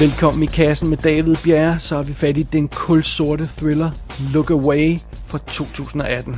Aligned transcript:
Velkommen 0.00 0.42
i 0.42 0.46
kassen 0.46 0.88
med 0.88 0.98
David 0.98 1.36
Bjerre, 1.44 1.80
så 1.80 1.96
er 1.96 2.02
vi 2.02 2.14
fat 2.14 2.36
i 2.36 2.42
den 2.42 2.68
kulsorte 2.68 3.46
thriller 3.46 3.90
Look 4.34 4.50
Away 4.50 4.98
fra 5.26 5.38
2018. 5.38 6.36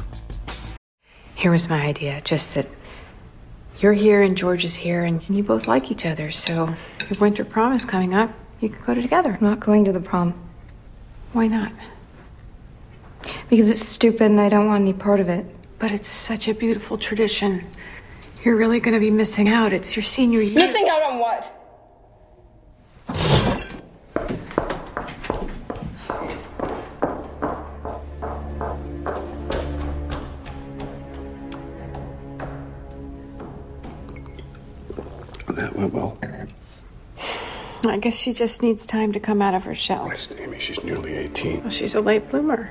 Here 1.35 1.51
was 1.51 1.69
my 1.69 1.89
idea, 1.91 2.21
just 2.31 2.55
that 2.55 2.67
you're 3.79 3.93
here 3.93 4.23
and 4.23 4.37
George 4.37 4.65
is 4.65 4.77
here 4.77 5.05
and 5.05 5.21
you 5.29 5.45
both 5.45 5.69
like 5.75 5.93
each 5.93 6.05
other, 6.05 6.31
so 6.31 6.69
if 7.11 7.21
winter 7.21 7.45
prom 7.45 7.73
is 7.73 7.85
coming 7.85 8.15
up, 8.15 8.31
you 8.61 8.69
could 8.69 8.87
go 8.87 8.95
to 8.95 9.03
together. 9.03 9.39
I'm 9.41 9.49
not 9.51 9.61
going 9.61 9.85
to 9.85 9.93
the 9.93 10.09
prom. 10.11 10.35
Why 11.33 11.47
not? 11.47 11.73
Because 13.49 13.71
it's 13.71 13.89
stupid 13.89 14.23
and 14.23 14.41
I 14.41 14.49
don't 14.49 14.67
want 14.67 14.83
any 14.83 14.93
part 14.93 15.21
of 15.21 15.29
it. 15.29 15.47
But 15.79 15.93
it's 15.93 16.09
such 16.09 16.49
a 16.49 16.55
beautiful 16.55 16.99
tradition. 16.99 17.65
You're 18.45 18.57
really 18.57 18.81
going 18.81 18.95
to 18.95 19.01
be 19.01 19.11
missing 19.11 19.49
out. 19.49 19.73
It's 19.73 19.95
your 19.97 20.03
senior 20.05 20.41
year. 20.41 20.55
Missing 20.55 20.89
out 20.89 21.13
on 21.13 21.19
what? 21.21 21.62
I 37.93 37.99
guess 37.99 38.17
she 38.17 38.33
just 38.33 38.63
needs 38.63 38.87
time 38.87 39.13
to 39.13 39.21
come 39.21 39.43
out 39.43 39.53
of 39.53 39.65
her 39.65 39.75
shell. 39.75 40.07
Where's 40.07 40.27
Amy? 40.41 40.59
She's 40.59 40.83
nearly 40.83 41.13
18. 41.15 41.61
Well, 41.61 41.69
she's 41.69 41.95
a 41.95 42.01
late 42.01 42.27
bloomer. 42.31 42.71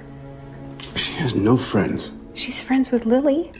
She 0.96 1.12
has 1.14 1.36
no 1.36 1.56
friends. 1.58 2.12
She's 2.34 2.60
friends 2.60 2.90
with 2.90 3.06
Lily. 3.06 3.52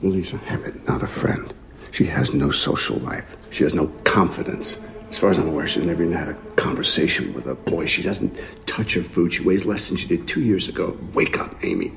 Lily's 0.00 0.32
a 0.32 0.38
habit, 0.38 0.74
not 0.88 1.04
a 1.04 1.06
friend. 1.06 1.54
She 1.92 2.04
has 2.06 2.34
no 2.34 2.50
social 2.50 2.96
life. 2.96 3.36
She 3.50 3.62
has 3.62 3.74
no 3.74 3.86
confidence. 4.02 4.76
As 5.08 5.20
far 5.20 5.30
as 5.30 5.38
I'm 5.38 5.46
aware, 5.46 5.68
she's 5.68 5.84
never 5.84 6.02
even 6.02 6.16
had 6.16 6.30
a 6.30 6.34
conversation 6.56 7.32
with 7.32 7.46
a 7.46 7.54
boy. 7.54 7.86
She 7.86 8.02
doesn't 8.02 8.36
touch 8.66 8.94
her 8.94 9.04
food. 9.04 9.32
She 9.32 9.44
weighs 9.44 9.64
less 9.64 9.86
than 9.86 9.96
she 9.96 10.08
did 10.08 10.26
two 10.26 10.42
years 10.42 10.66
ago. 10.66 10.98
Wake 11.14 11.38
up, 11.38 11.54
Amy. 11.62 11.92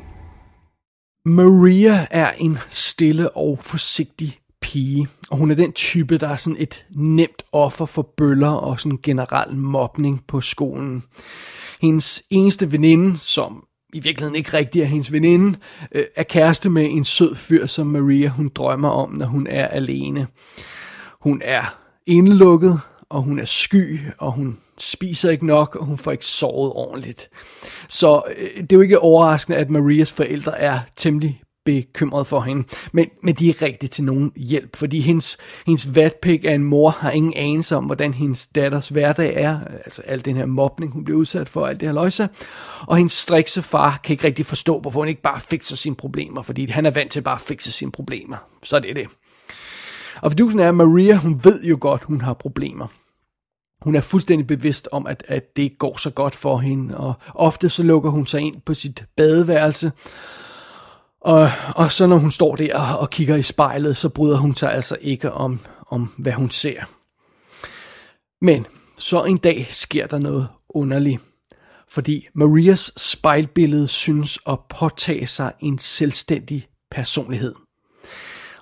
Maria 1.25 2.07
er 2.11 2.33
en 2.37 2.57
stille 2.69 3.37
og 3.37 3.59
forsigtig 3.61 4.39
pige, 4.65 5.07
og 5.29 5.37
hun 5.37 5.51
er 5.51 5.55
den 5.55 5.73
type, 5.73 6.17
der 6.17 6.27
er 6.27 6.35
sådan 6.35 6.57
et 6.59 6.85
nemt 6.95 7.43
offer 7.51 7.85
for 7.85 8.01
bøller 8.17 8.49
og 8.49 8.79
sådan 8.79 8.99
generel 9.03 9.57
mobning 9.57 10.23
på 10.27 10.41
skolen. 10.41 11.03
Hendes 11.81 12.23
eneste 12.29 12.71
veninde, 12.71 13.17
som 13.17 13.63
i 13.93 13.99
virkeligheden 13.99 14.35
ikke 14.35 14.53
rigtig 14.53 14.81
er 14.81 14.85
hendes 14.85 15.11
veninde, 15.11 15.57
øh, 15.91 16.03
er 16.15 16.23
kæreste 16.23 16.69
med 16.69 16.87
en 16.91 17.05
sød 17.05 17.35
fyr, 17.35 17.65
som 17.65 17.87
Maria 17.87 18.27
hun 18.27 18.51
drømmer 18.55 18.89
om, 18.89 19.11
når 19.11 19.25
hun 19.25 19.47
er 19.47 19.67
alene. 19.67 20.27
Hun 21.21 21.41
er 21.43 21.77
indelukket, 22.05 22.79
og 23.09 23.21
hun 23.21 23.39
er 23.39 23.45
sky, 23.45 23.99
og 24.17 24.31
hun 24.31 24.57
spiser 24.77 25.29
ikke 25.29 25.45
nok, 25.45 25.75
og 25.75 25.85
hun 25.85 25.97
får 25.97 26.11
ikke 26.11 26.25
sovet 26.25 26.71
ordentligt. 26.71 27.29
Så 27.89 28.21
øh, 28.37 28.61
det 28.61 28.71
er 28.71 28.75
jo 28.75 28.81
ikke 28.81 28.99
overraskende, 28.99 29.57
at 29.57 29.69
Marias 29.69 30.11
forældre 30.11 30.59
er 30.59 30.79
temmelig 30.95 31.41
bekymret 31.65 32.27
for 32.27 32.41
hende. 32.41 32.63
Men, 32.91 33.09
men 33.23 33.35
de 33.35 33.45
er 33.45 33.47
ikke 33.47 33.65
rigtig 33.65 33.91
til 33.91 34.03
nogen 34.03 34.31
hjælp, 34.35 34.75
fordi 34.75 34.99
hendes, 34.99 35.37
hendes 35.65 35.95
vatpik 35.95 36.45
af 36.45 36.53
en 36.53 36.63
mor 36.63 36.89
har 36.89 37.11
ingen 37.11 37.33
anelse 37.33 37.75
om, 37.75 37.85
hvordan 37.85 38.13
hendes 38.13 38.47
datters 38.47 38.89
hverdag 38.89 39.33
er. 39.35 39.59
Altså 39.85 40.01
al 40.05 40.25
den 40.25 40.35
her 40.35 40.45
mobning, 40.45 40.93
hun 40.93 41.03
bliver 41.03 41.19
udsat 41.19 41.49
for, 41.49 41.67
alt 41.67 41.79
det 41.79 41.87
her 41.87 41.93
løjse. 41.93 42.29
Og 42.87 42.97
hendes 42.97 43.13
strikse 43.13 43.61
far 43.61 43.99
kan 44.03 44.13
ikke 44.13 44.23
rigtig 44.23 44.45
forstå, 44.45 44.79
hvorfor 44.79 44.99
hun 44.99 45.07
ikke 45.07 45.21
bare 45.21 45.39
fikser 45.39 45.75
sine 45.75 45.95
problemer, 45.95 46.41
fordi 46.41 46.71
han 46.71 46.85
er 46.85 46.91
vant 46.91 47.11
til 47.11 47.21
bare 47.21 47.35
at 47.35 47.41
fikse 47.41 47.71
sine 47.71 47.91
problemer. 47.91 48.37
Så 48.63 48.79
det 48.79 48.89
er 48.89 48.93
det. 48.93 49.07
Og 50.21 50.31
fordusen 50.31 50.59
er, 50.59 50.69
at 50.69 50.75
Maria, 50.75 51.15
hun 51.15 51.41
ved 51.43 51.63
jo 51.63 51.77
godt, 51.81 52.03
hun 52.03 52.21
har 52.21 52.33
problemer. 52.33 52.87
Hun 53.81 53.95
er 53.95 54.01
fuldstændig 54.01 54.47
bevidst 54.47 54.89
om, 54.91 55.07
at, 55.07 55.23
at 55.27 55.55
det 55.55 55.77
går 55.77 55.97
så 55.97 56.09
godt 56.09 56.35
for 56.35 56.57
hende, 56.57 56.97
og 56.97 57.13
ofte 57.35 57.69
så 57.69 57.83
lukker 57.83 58.09
hun 58.09 58.27
sig 58.27 58.41
ind 58.41 58.61
på 58.65 58.73
sit 58.73 59.03
badeværelse, 59.17 59.91
og, 61.25 61.51
og 61.75 61.91
så 61.91 62.07
når 62.07 62.17
hun 62.17 62.31
står 62.31 62.55
der 62.55 62.79
og, 62.79 63.09
kigger 63.09 63.35
i 63.35 63.41
spejlet, 63.41 63.97
så 63.97 64.09
bryder 64.09 64.37
hun 64.37 64.55
sig 64.55 64.73
altså 64.73 64.97
ikke 65.01 65.31
om, 65.31 65.59
om, 65.87 66.13
hvad 66.17 66.33
hun 66.33 66.49
ser. 66.49 66.83
Men 68.41 68.67
så 68.97 69.23
en 69.23 69.37
dag 69.37 69.67
sker 69.69 70.07
der 70.07 70.19
noget 70.19 70.47
underligt. 70.69 71.21
Fordi 71.89 72.27
Marias 72.33 72.91
spejlbillede 72.97 73.87
synes 73.87 74.39
at 74.47 74.59
påtage 74.79 75.27
sig 75.27 75.53
en 75.59 75.79
selvstændig 75.79 76.67
personlighed. 76.91 77.55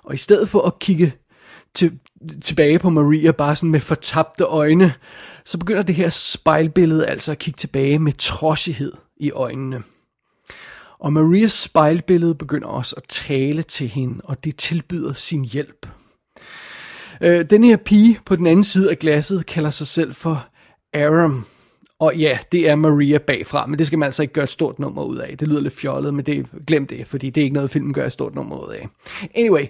Og 0.04 0.14
i 0.14 0.18
stedet 0.18 0.48
for 0.48 0.60
at 0.60 0.78
kigge 0.78 1.12
til, 1.74 1.98
tilbage 2.42 2.78
på 2.78 2.90
Maria 2.90 3.32
bare 3.32 3.56
sådan 3.56 3.70
med 3.70 3.80
fortabte 3.80 4.44
øjne, 4.44 4.94
så 5.44 5.58
begynder 5.58 5.82
det 5.82 5.94
her 5.94 6.08
spejlbillede 6.08 7.06
altså 7.06 7.32
at 7.32 7.38
kigge 7.38 7.58
tilbage 7.58 7.98
med 7.98 8.12
trodsighed 8.12 8.92
i 9.16 9.30
øjnene. 9.30 9.82
Og 11.04 11.12
Marias 11.12 11.52
spejlbillede 11.52 12.34
begynder 12.34 12.68
også 12.68 12.94
at 12.96 13.02
tale 13.08 13.62
til 13.62 13.88
hende, 13.88 14.20
og 14.24 14.44
det 14.44 14.56
tilbyder 14.56 15.12
sin 15.12 15.44
hjælp. 15.44 15.86
Øh, 17.20 17.50
den 17.50 17.64
her 17.64 17.76
pige 17.76 18.20
på 18.26 18.36
den 18.36 18.46
anden 18.46 18.64
side 18.64 18.90
af 18.90 18.98
glasset 18.98 19.46
kalder 19.46 19.70
sig 19.70 19.86
selv 19.86 20.14
for 20.14 20.46
Aram. 20.94 21.46
Og 21.98 22.16
ja, 22.16 22.38
det 22.52 22.68
er 22.68 22.74
Maria 22.74 23.18
bagfra, 23.18 23.66
men 23.66 23.78
det 23.78 23.86
skal 23.86 23.98
man 23.98 24.06
altså 24.06 24.22
ikke 24.22 24.34
gøre 24.34 24.42
et 24.42 24.50
stort 24.50 24.78
nummer 24.78 25.04
ud 25.04 25.16
af. 25.16 25.38
Det 25.38 25.48
lyder 25.48 25.60
lidt 25.60 25.74
fjollet, 25.74 26.14
men 26.14 26.26
det, 26.26 26.46
glem 26.66 26.86
det, 26.86 27.06
fordi 27.06 27.30
det 27.30 27.40
er 27.40 27.44
ikke 27.44 27.54
noget, 27.54 27.70
filmen 27.70 27.92
gør 27.92 28.06
et 28.06 28.12
stort 28.12 28.34
nummer 28.34 28.66
ud 28.66 28.72
af. 28.72 28.88
Anyway, 29.34 29.66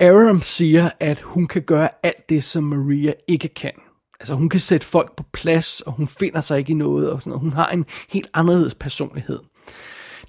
Aram 0.00 0.40
siger, 0.40 0.90
at 1.00 1.20
hun 1.20 1.46
kan 1.46 1.62
gøre 1.62 1.88
alt 2.02 2.28
det, 2.28 2.44
som 2.44 2.64
Maria 2.64 3.12
ikke 3.28 3.48
kan. 3.48 3.72
Altså 4.20 4.34
hun 4.34 4.48
kan 4.48 4.60
sætte 4.60 4.86
folk 4.86 5.16
på 5.16 5.24
plads, 5.32 5.80
og 5.80 5.92
hun 5.92 6.06
finder 6.06 6.40
sig 6.40 6.58
ikke 6.58 6.70
i 6.70 6.74
noget, 6.74 7.10
og 7.10 7.20
sådan 7.20 7.30
noget. 7.30 7.40
Hun 7.40 7.52
har 7.52 7.68
en 7.68 7.84
helt 8.08 8.30
anderledes 8.34 8.74
personlighed. 8.74 9.38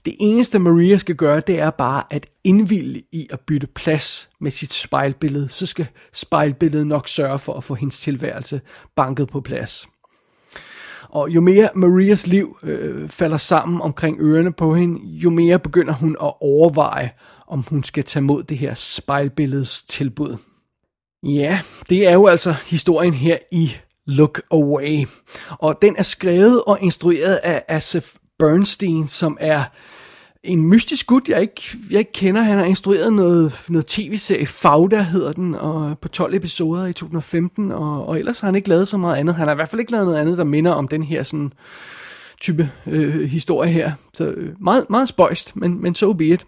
Det 0.05 0.15
eneste 0.19 0.59
Maria 0.59 0.97
skal 0.97 1.15
gøre, 1.15 1.39
det 1.39 1.59
er 1.59 1.69
bare 1.69 2.03
at 2.09 2.25
indvilde 2.43 3.01
i 3.11 3.27
at 3.31 3.39
bytte 3.39 3.67
plads 3.67 4.29
med 4.41 4.51
sit 4.51 4.73
spejlbillede. 4.73 5.49
Så 5.49 5.65
skal 5.65 5.87
spejlbilledet 6.13 6.87
nok 6.87 7.07
sørge 7.07 7.39
for 7.39 7.53
at 7.53 7.63
få 7.63 7.73
hendes 7.73 7.99
tilværelse 7.99 8.61
banket 8.95 9.27
på 9.27 9.41
plads. 9.41 9.87
Og 11.09 11.29
jo 11.29 11.41
mere 11.41 11.69
Marias 11.75 12.27
liv 12.27 12.57
øh, 12.63 13.09
falder 13.09 13.37
sammen 13.37 13.81
omkring 13.81 14.17
ørerne 14.19 14.53
på 14.53 14.75
hende, 14.75 15.07
jo 15.07 15.29
mere 15.29 15.59
begynder 15.59 15.93
hun 15.93 16.17
at 16.21 16.33
overveje, 16.41 17.11
om 17.47 17.65
hun 17.69 17.83
skal 17.83 18.03
tage 18.03 18.23
mod 18.23 18.43
det 18.43 18.57
her 18.57 18.73
spejlbilledes 18.73 19.83
tilbud. 19.83 20.37
Ja, 21.23 21.61
det 21.89 22.07
er 22.07 22.13
jo 22.13 22.27
altså 22.27 22.55
historien 22.65 23.13
her 23.13 23.37
i 23.51 23.71
Look 24.05 24.41
Away. 24.51 25.05
Og 25.49 25.81
den 25.81 25.95
er 25.97 26.03
skrevet 26.03 26.63
og 26.63 26.77
instrueret 26.81 27.35
af 27.35 27.63
Asif 27.67 28.15
Bernstein, 28.39 29.07
som 29.07 29.37
er 29.39 29.63
en 30.43 30.65
mystisk 30.65 31.07
gut, 31.07 31.29
jeg 31.29 31.41
ikke, 31.41 31.61
jeg 31.91 31.99
ikke 31.99 32.11
kender. 32.11 32.41
Han 32.41 32.57
har 32.57 32.65
instrueret 32.65 33.13
noget, 33.13 33.65
noget 33.69 33.85
tv-serie, 33.85 34.45
Fauda 34.45 35.01
hedder 35.01 35.31
den, 35.31 35.55
og 35.55 35.99
på 35.99 36.07
12 36.07 36.33
episoder 36.33 36.85
i 36.85 36.93
2015, 36.93 37.71
og, 37.71 38.05
og 38.05 38.19
ellers 38.19 38.39
har 38.39 38.47
han 38.47 38.55
ikke 38.55 38.69
lavet 38.69 38.87
så 38.87 38.97
meget 38.97 39.15
andet. 39.15 39.35
Han 39.35 39.47
har 39.47 39.53
i 39.53 39.55
hvert 39.55 39.69
fald 39.69 39.79
ikke 39.79 39.91
lavet 39.91 40.05
noget 40.05 40.19
andet, 40.19 40.37
der 40.37 40.43
minder 40.43 40.71
om 40.71 40.87
den 40.87 41.03
her 41.03 41.23
sådan 41.23 41.53
type 42.41 42.71
øh, 42.87 43.21
historie 43.21 43.71
her. 43.71 43.91
Så 44.13 44.25
øh, 44.25 44.53
meget, 44.61 44.89
meget 44.89 45.07
spøjst, 45.07 45.55
men, 45.55 45.81
men 45.81 45.95
so 45.95 46.13
be 46.13 46.25
it. 46.25 46.45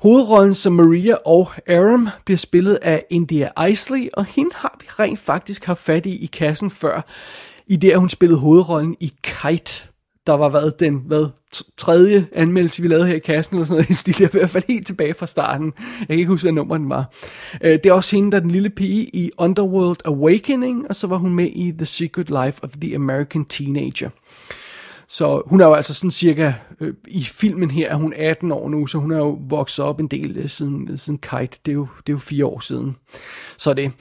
Hovedrollen 0.00 0.54
som 0.54 0.72
Maria 0.72 1.14
og 1.26 1.48
Aram 1.68 2.08
bliver 2.24 2.38
spillet 2.38 2.78
af 2.82 3.04
India 3.10 3.66
Isley, 3.68 4.08
og 4.12 4.24
hende 4.24 4.50
har 4.54 4.76
vi 4.80 4.86
rent 4.98 5.18
faktisk 5.18 5.64
haft 5.64 5.80
fat 5.80 6.06
i 6.06 6.24
i 6.24 6.26
kassen 6.26 6.70
før, 6.70 7.00
i 7.66 7.76
det 7.76 7.90
at 7.90 7.98
hun 7.98 8.08
spillede 8.08 8.40
hovedrollen 8.40 8.96
i 9.00 9.12
Kite, 9.22 9.93
der 10.26 10.32
var 10.32 10.48
været 10.48 10.80
den 10.80 11.02
hvad, 11.06 11.26
tredje 11.76 12.26
anmeldelse, 12.32 12.82
vi 12.82 12.88
lavede 12.88 13.06
her 13.06 13.14
i 13.14 13.18
kassen, 13.18 13.56
eller 13.56 13.66
sådan 13.66 13.74
noget, 13.74 13.90
i 13.90 13.92
stil, 13.92 14.22
i 14.22 14.28
hvert 14.32 14.50
fald 14.50 14.64
helt 14.68 14.86
tilbage 14.86 15.14
fra 15.14 15.26
starten. 15.26 15.72
Jeg 16.00 16.06
kan 16.08 16.18
ikke 16.18 16.28
huske, 16.28 16.44
hvad 16.44 16.52
nummer 16.52 16.78
den 16.78 16.88
var. 16.88 17.12
Øh, 17.62 17.72
det 17.72 17.86
er 17.86 17.92
også 17.92 18.16
hende, 18.16 18.30
der 18.30 18.36
er 18.36 18.40
den 18.40 18.50
lille 18.50 18.70
pige 18.70 19.16
i 19.16 19.30
Underworld 19.38 19.98
Awakening, 20.04 20.88
og 20.88 20.96
så 20.96 21.06
var 21.06 21.16
hun 21.16 21.34
med 21.34 21.50
i 21.52 21.72
The 21.78 21.86
Secret 21.86 22.28
Life 22.28 22.64
of 22.64 22.70
the 22.80 22.94
American 22.94 23.44
Teenager. 23.44 24.10
Så 25.16 25.42
hun 25.46 25.60
er 25.60 25.66
jo 25.66 25.74
altså 25.74 25.94
sådan 25.94 26.10
cirka, 26.10 26.52
øh, 26.80 26.94
i 27.08 27.24
filmen 27.24 27.70
her 27.70 27.90
er 27.90 27.94
hun 27.94 28.12
18 28.16 28.52
år 28.52 28.68
nu, 28.68 28.86
så 28.86 28.98
hun 28.98 29.12
er 29.12 29.16
jo 29.16 29.38
vokset 29.48 29.84
op 29.84 30.00
en 30.00 30.06
del 30.06 30.36
øh, 30.36 30.48
siden, 30.48 30.88
øh, 30.90 30.98
siden 30.98 31.18
Kite, 31.18 31.58
det 31.66 31.68
er, 31.68 31.72
jo, 31.72 31.86
det 32.06 32.12
er 32.12 32.14
jo 32.14 32.18
fire 32.18 32.46
år 32.46 32.60
siden. 32.60 32.96
Så 33.56 33.74
det. 33.74 33.92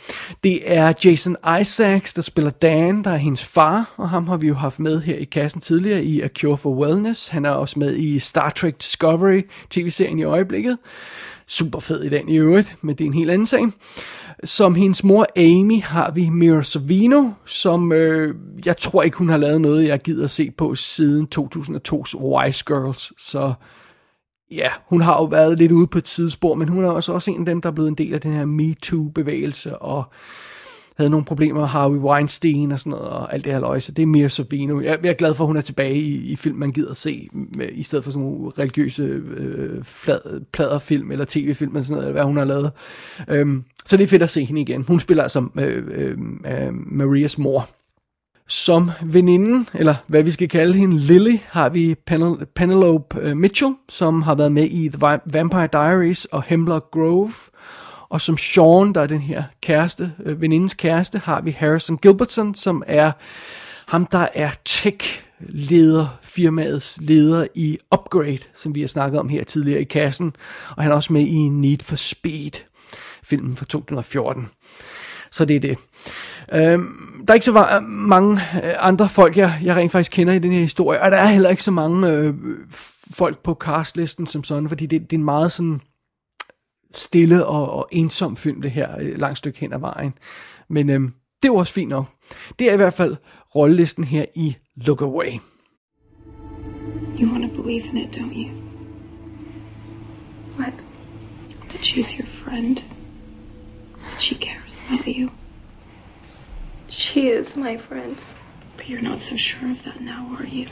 Det 0.44 0.74
er 0.74 0.94
Jason 1.06 1.36
Isaacs, 1.62 2.14
der 2.14 2.22
spiller 2.22 2.52
Dan, 2.52 3.04
der 3.04 3.12
er 3.12 3.18
hendes 3.18 3.46
far, 3.46 3.94
og 3.98 4.10
ham 4.10 4.28
har 4.28 4.38
vi 4.38 4.48
jo 4.48 4.54
haft 4.54 4.80
med 4.80 5.02
her 5.02 5.16
i 5.16 5.24
kassen 5.24 5.62
tidligere 5.62 6.04
i 6.04 6.22
A 6.22 6.28
Cure 6.28 6.58
for 6.58 6.76
Wellness. 6.76 7.28
Han 7.28 7.46
er 7.46 7.52
også 7.52 7.80
med 7.80 7.98
i 7.98 8.20
Star 8.20 8.50
Trek 8.50 8.82
Discovery, 8.82 9.42
tv-serien 9.70 10.20
i 10.20 10.24
øjeblikket. 10.24 10.78
Super 11.48 11.80
fed 11.80 12.04
i 12.04 12.10
den 12.10 12.30
i 12.30 12.38
øvrigt, 12.38 12.76
men 12.82 12.96
det 12.96 13.04
er 13.04 13.08
en 13.08 13.14
helt 13.14 13.32
anden 13.32 13.46
sag. 13.46 13.66
Som 14.44 14.76
hendes 14.76 15.04
mor 15.04 15.26
Amy 15.36 15.82
har 15.82 16.12
vi 16.12 16.30
Mira 16.30 16.64
Savino, 16.64 17.30
som 17.46 17.92
øh, 17.92 18.36
jeg 18.66 18.78
tror 18.78 19.04
ikke 19.04 19.18
hun 19.18 19.30
har 19.30 19.38
lavet 19.38 19.62
noget, 19.62 19.88
jeg 19.88 20.00
gider 20.00 20.28
se 20.28 20.52
på 20.52 20.76
siden 20.76 21.28
2002's 21.36 22.18
Wise 22.18 22.64
Girls. 22.66 23.12
Så 23.18 23.54
ja, 24.52 24.70
hun 24.90 25.02
har 25.02 25.14
jo 25.14 25.24
været 25.24 25.58
lidt 25.58 25.72
ude 25.72 25.88
på 25.88 25.98
et 25.98 26.04
tidsspor, 26.04 26.56
men 26.56 26.68
hun 26.68 26.86
er 26.86 26.90
også, 26.90 27.12
også 27.12 27.32
en 27.32 27.40
af 27.40 27.46
dem, 27.46 27.62
der 27.62 27.70
er 27.70 27.74
blevet 27.74 27.90
en 27.90 27.96
del 27.96 28.14
af 28.14 28.22
den 28.22 28.34
her 28.34 28.46
MeToo-bevægelse, 28.46 29.78
og 29.78 30.04
havde 30.98 31.10
nogle 31.10 31.26
problemer 31.26 31.60
med 31.60 31.68
Harvey 31.68 31.98
Weinstein 31.98 32.72
og 32.72 32.80
sådan 32.80 32.90
noget, 32.90 33.06
og 33.06 33.34
alt 33.34 33.46
det 33.46 33.54
her 33.54 33.60
løg, 33.60 33.82
så 33.82 33.92
det 33.92 34.02
er 34.02 34.08
mere 34.08 34.30
Savino. 34.30 34.82
Jeg, 34.82 35.00
jeg 35.04 35.10
er 35.10 35.14
glad 35.14 35.34
for, 35.34 35.44
at 35.44 35.48
hun 35.48 35.58
er 35.58 35.62
tilbage 35.62 35.96
i, 35.96 36.32
i 36.32 36.36
film, 36.36 36.58
man 36.58 36.72
gider 36.72 36.94
se, 36.94 37.30
med, 37.32 37.68
i 37.72 37.84
stedet 37.84 38.06
for 38.06 38.12
sådan 38.12 38.28
nogle 38.28 38.52
religiøse 38.60 39.04
øh, 39.04 39.84
flad, 39.84 40.42
pladerfilm 40.52 41.12
eller 41.12 41.26
tv-film, 41.28 41.72
eller 41.72 41.84
sådan 41.84 41.94
noget, 41.94 42.08
eller 42.08 42.22
hvad 42.22 42.24
hun 42.24 42.38
har 42.38 42.46
lavet. 42.46 42.72
Øhm, 43.28 43.64
så 43.86 43.98
det 43.98 44.04
er 44.04 44.08
fedt 44.08 44.24
at 44.24 44.30
se 44.30 44.46
hende 44.46 44.62
igen. 44.62 44.84
Hun 44.88 45.00
spiller 45.00 45.24
altså 45.24 45.48
øh, 45.60 45.84
øh, 45.92 46.18
øh, 46.46 46.74
Marias 46.74 47.38
mor. 47.38 47.70
Som 48.48 48.92
veninden, 49.04 49.68
eller 49.74 49.96
hvad 50.08 50.24
vi 50.24 50.32
skal 50.32 50.50
kalde 50.50 50.74
hende, 50.74 50.98
Lily, 50.98 51.38
har 51.46 51.70
vi 51.70 51.96
Penelope 52.56 53.20
øh, 53.20 53.38
Mitchell, 53.38 53.74
som 53.90 54.22
har 54.22 54.36
været 54.36 54.52
med 54.52 54.64
i 54.64 54.90
The 54.90 55.20
Vampire 55.26 55.68
Diaries 55.74 56.26
og 56.26 56.44
Hemlock 56.44 56.92
Grove. 56.92 57.32
Og 58.14 58.22
som 58.22 58.38
Sean, 58.38 58.94
der 58.94 59.02
er 59.02 59.08
den 59.08 59.22
her 59.22 59.44
kæreste, 59.62 60.12
øh, 60.26 60.42
venindens 60.42 60.74
kæreste, 60.74 61.18
har 61.18 61.42
vi 61.42 61.52
Harrison 61.52 61.98
Gilbertson, 61.98 62.56
som 62.56 62.84
er 62.88 63.12
ham, 63.88 64.06
der 64.06 64.28
er 64.34 64.50
tech-leder, 64.66 66.18
firmaets 66.22 66.98
leder 67.02 67.48
i 67.56 67.78
Upgrade, 67.96 68.40
som 68.56 68.76
vi 68.76 68.82
har 68.82 68.88
snakket 68.88 69.20
om 69.20 69.30
her 69.30 69.44
tidligere 69.44 69.82
i 69.82 69.84
kassen. 69.84 70.36
Og 70.76 70.84
han 70.84 70.92
er 70.92 70.96
også 70.96 71.14
med 71.14 71.22
i 71.22 71.38
Need 71.38 71.78
for 71.84 71.96
Speed, 71.96 72.52
filmen 73.24 73.58
fra 73.58 73.66
2014. 73.66 74.48
Så 75.32 75.46
det 75.46 75.56
er 75.56 75.60
det. 75.60 75.78
Øhm, 76.54 77.24
der 77.28 77.34
er 77.34 77.36
ikke 77.36 77.46
så 77.46 77.82
mange 77.82 78.42
øh, 78.64 78.74
andre 78.80 79.10
folk, 79.10 79.38
jeg, 79.38 79.60
jeg 79.64 79.76
rent 79.76 79.92
faktisk 79.92 80.12
kender 80.12 80.34
i 80.34 80.40
den 80.40 80.52
her 80.52 80.62
historie, 80.62 81.02
og 81.02 81.12
der 81.12 81.18
er 81.18 81.28
heller 81.28 81.50
ikke 81.50 81.64
så 81.64 81.72
mange 81.72 82.12
øh, 82.12 82.34
folk 83.12 83.44
på 83.44 83.54
castlisten 83.54 84.28
som 84.28 84.44
sådan, 84.44 84.70
fordi 84.70 84.86
det, 84.86 85.02
det 85.02 85.14
er 85.14 85.20
en 85.20 85.26
meget 85.26 85.52
sådan 85.52 85.82
stille 86.94 87.46
og, 87.46 87.72
og 87.72 87.88
ensom 87.92 88.38
film, 88.38 88.62
det 88.62 88.72
her, 88.72 88.96
et 88.96 89.18
langt 89.18 89.38
stykke 89.38 89.60
hen 89.60 89.74
ad 89.74 89.80
vejen. 89.80 90.14
Men 90.70 90.90
øhm, 90.90 91.14
det 91.44 91.50
er 91.50 91.54
også 91.54 91.74
fint 91.74 91.90
nok. 91.90 92.06
Det 92.60 92.70
er 92.70 92.74
i 92.74 92.78
hvert 92.78 92.94
fald 92.94 93.16
rollelisten 93.56 94.04
her 94.04 94.26
i 94.36 94.56
Look 94.76 95.02
Away. 95.02 95.40
You 97.20 97.32
want 97.32 97.44
to 97.44 97.62
believe 97.62 97.86
in 97.90 97.98
it, 97.98 98.18
don't 98.18 98.34
you? 98.34 98.50
What? 100.58 100.74
That 101.70 101.86
she's 101.86 102.18
your 102.18 102.28
friend. 102.28 102.78
That 104.10 104.22
she 104.22 104.36
cares 104.36 104.82
about 104.88 105.08
you. 105.08 105.30
She 106.90 107.30
is 107.30 107.58
my 107.58 107.78
friend. 107.78 108.18
But 108.78 108.90
you're 108.90 109.10
not 109.10 109.20
so 109.20 109.38
sure 109.38 109.72
of 109.72 109.84
that 109.84 110.02
now, 110.02 110.36
are 110.40 110.48
you? 110.48 110.68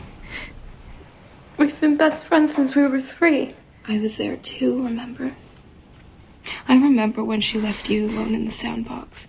We've 1.58 1.80
been 1.80 1.98
best 1.98 2.26
friends 2.26 2.54
since 2.56 2.76
we 2.76 2.88
were 2.88 3.02
three. 3.02 3.56
I 3.88 4.00
was 4.00 4.18
there 4.18 4.38
too, 4.38 4.84
remember? 4.84 5.36
I 6.68 6.76
remember 6.76 7.24
when 7.24 7.42
she 7.42 7.58
left 7.60 7.90
you 7.90 8.06
alone 8.06 8.34
in 8.36 8.46
the 8.46 8.52
soundbox, 8.52 9.28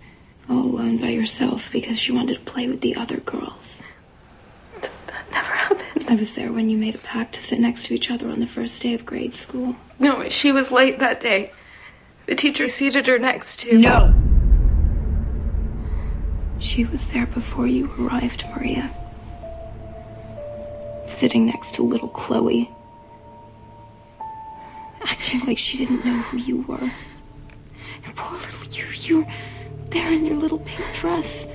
all 0.49 0.59
alone 0.65 0.97
by 0.97 1.09
yourself 1.09 1.71
because 1.71 1.99
she 1.99 2.11
wanted 2.11 2.35
to 2.35 2.51
play 2.51 2.67
with 2.67 2.81
the 2.81 2.95
other 2.95 3.17
girls. 3.17 3.83
That 4.81 4.91
never 5.31 5.51
happened. 5.51 6.05
I 6.09 6.15
was 6.15 6.35
there 6.35 6.51
when 6.51 6.69
you 6.69 6.77
made 6.77 6.95
a 6.95 6.99
pact 6.99 7.33
to 7.33 7.41
sit 7.41 7.59
next 7.59 7.85
to 7.85 7.93
each 7.93 8.11
other 8.11 8.29
on 8.29 8.39
the 8.39 8.47
first 8.47 8.81
day 8.81 8.93
of 8.93 9.05
grade 9.05 9.33
school. 9.33 9.75
No, 9.99 10.29
she 10.29 10.51
was 10.51 10.71
late 10.71 10.99
that 10.99 11.19
day. 11.19 11.51
The 12.25 12.35
teacher 12.35 12.69
seated 12.69 13.07
her 13.07 13.19
next 13.19 13.59
to. 13.61 13.77
No! 13.77 14.13
She 16.59 16.85
was 16.85 17.09
there 17.09 17.25
before 17.25 17.67
you 17.67 17.91
arrived, 17.99 18.45
Maria. 18.55 18.93
Sitting 21.07 21.45
next 21.45 21.75
to 21.75 21.83
little 21.83 22.07
Chloe. 22.07 22.69
Acting 25.03 25.41
like 25.41 25.57
she 25.57 25.77
didn't 25.77 26.05
know 26.05 26.17
who 26.19 26.37
you 26.37 26.61
were. 26.61 26.89
And 28.13 28.17
poor 28.17 28.37
little 28.37 28.67
you, 28.71 28.85
you're 28.93 29.27
there 29.89 30.11
in 30.11 30.25
your 30.25 30.37
little 30.37 30.59
pink 30.59 30.85
dress. 30.93 31.47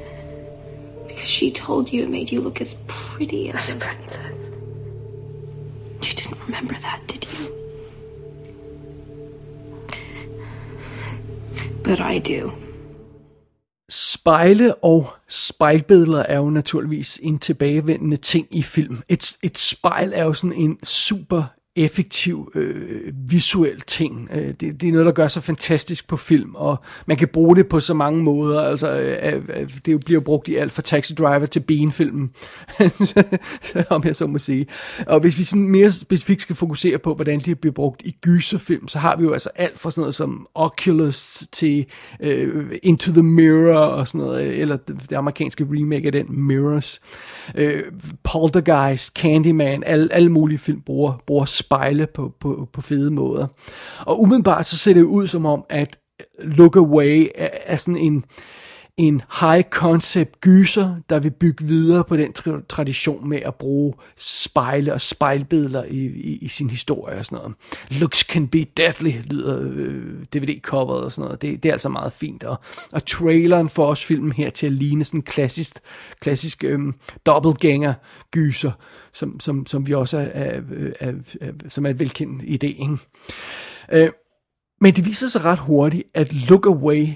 Because 1.06 1.28
she 1.28 1.50
told 1.50 1.92
you 1.92 2.02
it 2.04 2.10
made 2.10 2.32
you 2.32 2.40
look 2.40 2.60
as 2.60 2.74
pretty 2.86 3.50
as 3.50 3.70
a 3.70 3.76
princess. 3.76 4.50
You 6.02 6.12
didn't 6.12 6.38
remember 6.46 6.74
that, 6.74 7.00
did 7.06 7.24
you? 7.24 7.52
But 11.82 12.00
I 12.00 12.18
do. 12.18 12.52
Spejle 13.90 14.74
og 14.84 15.06
spejlbilleder 15.28 16.22
er 16.22 16.36
jo 16.36 16.50
naturligvis 16.50 17.20
en 17.22 17.38
tilbagevendende 17.38 18.16
ting 18.16 18.46
i 18.50 18.62
film. 18.62 19.02
Et, 19.08 19.36
et 19.42 19.58
spejl 19.58 20.12
er 20.14 20.24
jo 20.24 20.32
sådan 20.32 20.52
en 20.52 20.78
super 20.84 21.42
effektiv 21.84 22.52
øh, 22.54 23.12
visuel 23.28 23.80
ting. 23.80 24.28
Øh, 24.34 24.48
det, 24.48 24.80
det 24.80 24.88
er 24.88 24.92
noget, 24.92 25.06
der 25.06 25.12
gør 25.12 25.28
sig 25.28 25.42
fantastisk 25.42 26.08
på 26.08 26.16
film, 26.16 26.54
og 26.54 26.76
man 27.06 27.16
kan 27.16 27.28
bruge 27.28 27.56
det 27.56 27.68
på 27.68 27.80
så 27.80 27.94
mange 27.94 28.22
måder. 28.22 28.60
Altså, 28.60 28.98
øh, 28.98 29.34
øh, 29.34 29.42
øh 29.48 29.70
det 29.86 30.04
bliver 30.04 30.20
brugt 30.20 30.48
i 30.48 30.56
alt 30.56 30.72
fra 30.72 30.82
Taxi 30.82 31.14
Driver 31.14 31.46
til 31.46 31.60
Bean-filmen, 31.60 32.30
om 33.90 34.04
jeg 34.04 34.16
så 34.16 34.26
må 34.26 34.38
sige. 34.38 34.66
Og 35.06 35.20
hvis 35.20 35.38
vi 35.38 35.44
sådan 35.44 35.68
mere 35.68 35.92
specifikt 35.92 36.42
skal 36.42 36.56
fokusere 36.56 36.98
på, 36.98 37.14
hvordan 37.14 37.40
det 37.40 37.60
bliver 37.60 37.74
brugt 37.74 38.02
i 38.04 38.16
gyserfilm, 38.20 38.88
så 38.88 38.98
har 38.98 39.16
vi 39.16 39.22
jo 39.24 39.32
altså 39.32 39.50
alt 39.56 39.78
fra 39.78 39.90
sådan 39.90 40.02
noget 40.02 40.14
som 40.14 40.46
Oculus 40.54 41.44
til 41.52 41.86
øh, 42.20 42.78
Into 42.82 43.12
the 43.12 43.22
Mirror 43.22 43.78
og 43.78 44.08
sådan 44.08 44.26
noget, 44.26 44.46
øh, 44.46 44.58
eller 44.58 44.76
det, 44.76 44.96
det 45.10 45.16
amerikanske 45.16 45.66
remake 45.70 46.06
af 46.06 46.12
den, 46.12 46.26
Mirrors. 46.28 47.00
Øh, 47.54 47.82
Poltergeist, 48.22 49.14
Candyman, 49.14 49.82
alle, 49.86 50.12
alle 50.12 50.28
mulige 50.28 50.58
film 50.58 50.80
bruger, 50.80 51.22
bruger 51.26 51.44
spejle 51.68 52.06
på, 52.06 52.32
på, 52.40 52.68
på 52.72 52.80
fede 52.80 53.10
måder. 53.10 53.46
Og 54.00 54.20
umiddelbart 54.20 54.66
så 54.66 54.78
ser 54.78 54.94
det 54.94 55.02
ud 55.02 55.26
som 55.26 55.46
om, 55.46 55.64
at 55.68 55.98
Look 56.42 56.76
Away 56.76 57.26
er, 57.34 57.48
er 57.66 57.76
sådan 57.76 57.96
en, 57.96 58.24
en 58.98 59.22
high 59.40 59.62
concept 59.70 60.40
gyser, 60.40 60.96
der 61.10 61.18
vil 61.18 61.30
bygge 61.30 61.64
videre 61.64 62.04
på 62.04 62.16
den 62.16 62.32
tra- 62.38 62.66
tradition 62.68 63.28
med 63.28 63.38
at 63.38 63.54
bruge 63.54 63.94
spejle 64.16 64.92
og 64.92 65.00
spejlbilleder 65.00 65.84
i, 65.84 66.06
i, 66.06 66.36
i 66.36 66.48
sin 66.48 66.70
historie 66.70 67.18
og 67.18 67.24
sådan 67.24 67.38
noget. 67.38 67.54
Looks 68.00 68.18
can 68.18 68.48
be 68.48 68.64
deadly, 68.76 69.12
lyder 69.24 69.60
øh, 69.62 70.24
DVD-coveret 70.34 71.04
og 71.04 71.12
sådan 71.12 71.24
noget. 71.24 71.42
Det, 71.42 71.62
det 71.62 71.68
er 71.68 71.72
altså 71.72 71.88
meget 71.88 72.12
fint. 72.12 72.44
Og, 72.44 72.60
og 72.92 73.06
traileren 73.06 73.68
får 73.68 73.86
også 73.86 74.06
filmen 74.06 74.32
her 74.32 74.50
til 74.50 74.66
at 74.66 74.72
ligne 74.72 75.04
sådan 75.04 75.18
en 75.18 75.22
klassisk, 75.22 75.78
klassisk 76.20 76.64
øh, 76.64 76.78
dobbeltgænger 77.26 77.94
gyser, 78.30 78.72
som, 79.12 79.40
som, 79.40 79.66
som 79.66 79.86
vi 79.86 79.94
også 79.94 80.18
er, 80.18 80.22
er, 80.24 80.60
er, 81.00 81.12
er, 81.40 81.52
som 81.68 81.86
er 81.86 81.90
et 81.90 81.98
velkendt 81.98 82.42
idé. 82.42 82.66
Ikke? 82.66 82.98
Øh, 83.92 84.10
men 84.80 84.94
det 84.94 85.06
viser 85.06 85.28
sig 85.28 85.44
ret 85.44 85.58
hurtigt, 85.58 86.02
at 86.14 86.32
Look 86.32 86.66
Away 86.66 87.06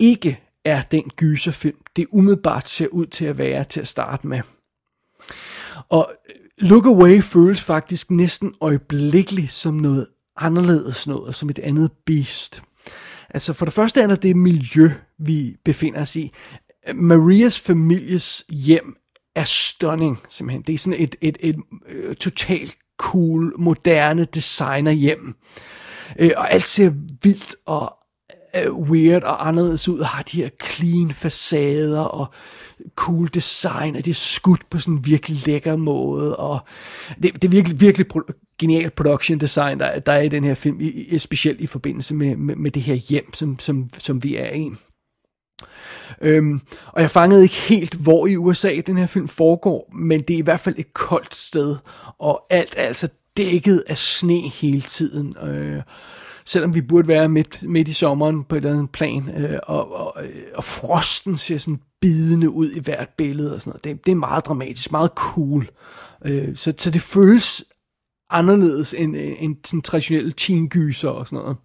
ikke 0.00 0.51
er 0.64 0.82
den 0.82 1.10
gyserfilm, 1.16 1.78
det 1.96 2.06
umiddelbart 2.10 2.68
ser 2.68 2.86
ud 2.86 3.06
til 3.06 3.24
at 3.24 3.38
være 3.38 3.64
til 3.64 3.80
at 3.80 3.88
starte 3.88 4.26
med. 4.26 4.40
Og 5.88 6.12
øh, 6.30 6.68
Look 6.68 6.86
Away 6.86 7.22
føles 7.22 7.62
faktisk 7.62 8.10
næsten 8.10 8.54
øjeblikkeligt 8.60 9.52
som 9.52 9.74
noget 9.74 10.06
anderledes 10.36 11.06
noget, 11.06 11.34
som 11.34 11.50
et 11.50 11.58
andet 11.58 11.90
beast. 12.06 12.62
Altså 13.30 13.52
for 13.52 13.64
det 13.64 13.74
første 13.74 14.00
er 14.00 14.16
det 14.16 14.36
miljø, 14.36 14.90
vi 15.18 15.56
befinder 15.64 16.00
os 16.00 16.16
i. 16.16 16.32
Marias 16.94 17.60
families 17.60 18.44
hjem 18.48 18.96
er 19.34 19.44
stunning, 19.44 20.18
simpelthen. 20.28 20.62
Det 20.62 20.74
er 20.74 20.78
sådan 20.78 21.00
et, 21.00 21.16
et, 21.20 21.36
et, 21.40 21.56
et 21.88 22.18
totalt 22.18 22.76
cool, 22.96 23.52
moderne 23.58 24.24
designer 24.24 24.90
hjem. 24.90 25.34
Øh, 26.18 26.30
og 26.36 26.52
alt 26.52 26.66
ser 26.66 26.90
vildt 27.22 27.56
og 27.66 27.96
Øh, 28.56 28.74
weird 28.74 29.22
og 29.22 29.48
anderledes 29.48 29.88
ud, 29.88 29.98
og 29.98 30.06
har 30.06 30.22
de 30.22 30.36
her 30.36 30.48
clean 30.64 31.10
facader 31.10 32.00
og 32.00 32.26
cool 32.96 33.28
design, 33.34 33.96
og 33.96 34.04
det 34.04 34.10
er 34.10 34.14
skudt 34.14 34.70
på 34.70 34.78
sådan 34.78 34.94
en 34.94 35.06
virkelig 35.06 35.46
lækker 35.46 35.76
måde, 35.76 36.36
og 36.36 36.60
det, 37.22 37.34
det 37.34 37.44
er 37.44 37.48
virkelig, 37.48 37.80
virkelig 37.80 38.06
pro- 38.14 38.56
genial 38.58 38.90
production 38.90 39.38
design, 39.38 39.80
der, 39.80 39.98
der 39.98 40.12
er 40.12 40.20
i 40.20 40.28
den 40.28 40.44
her 40.44 40.54
film, 40.54 40.76
i, 40.80 41.18
specielt 41.18 41.60
i 41.60 41.66
forbindelse 41.66 42.14
med, 42.14 42.36
med, 42.36 42.56
med 42.56 42.70
det 42.70 42.82
her 42.82 42.94
hjem, 42.94 43.34
som, 43.34 43.58
som, 43.58 43.88
som 43.98 44.24
vi 44.24 44.36
er 44.36 44.52
i. 44.52 44.70
Øhm, 46.20 46.60
og 46.86 47.02
jeg 47.02 47.10
fangede 47.10 47.42
ikke 47.42 47.54
helt, 47.54 47.94
hvor 47.94 48.26
i 48.26 48.36
USA 48.36 48.80
den 48.86 48.98
her 48.98 49.06
film 49.06 49.28
foregår, 49.28 49.90
men 49.94 50.20
det 50.20 50.34
er 50.34 50.38
i 50.38 50.42
hvert 50.42 50.60
fald 50.60 50.74
et 50.78 50.94
koldt 50.94 51.34
sted, 51.34 51.76
og 52.18 52.46
alt 52.50 52.74
er 52.76 52.82
altså 52.82 53.08
dækket 53.36 53.84
af 53.88 53.98
sne 53.98 54.48
hele 54.48 54.80
tiden. 54.80 55.36
Øh, 55.36 55.82
selvom 56.44 56.74
vi 56.74 56.80
burde 56.80 57.08
være 57.08 57.28
midt, 57.28 57.62
midt 57.62 57.88
i 57.88 57.92
sommeren 57.92 58.44
på 58.44 58.54
et 58.54 58.56
eller 58.56 58.70
andet 58.70 58.90
plan, 58.90 59.30
øh, 59.36 59.58
og, 59.62 59.92
og, 59.92 60.24
øh, 60.24 60.42
og 60.54 60.64
frosten 60.64 61.38
ser 61.38 61.58
sådan 61.58 61.80
bidende 62.00 62.50
ud 62.50 62.70
i 62.70 62.80
hvert 62.80 63.08
billede 63.08 63.54
og 63.54 63.60
sådan 63.60 63.70
noget. 63.70 63.84
Det, 63.84 64.06
det 64.06 64.12
er 64.12 64.16
meget 64.16 64.46
dramatisk, 64.46 64.92
meget 64.92 65.10
cool. 65.14 65.68
Øh, 66.24 66.56
så, 66.56 66.72
så 66.78 66.90
det 66.90 67.00
føles 67.00 67.64
anderledes 68.30 68.94
end, 68.94 69.16
end 69.16 69.56
sådan 69.64 69.82
traditionelle 69.82 70.32
teen 70.32 70.70
og 71.04 71.28
sådan 71.28 71.42
noget. 71.42 71.56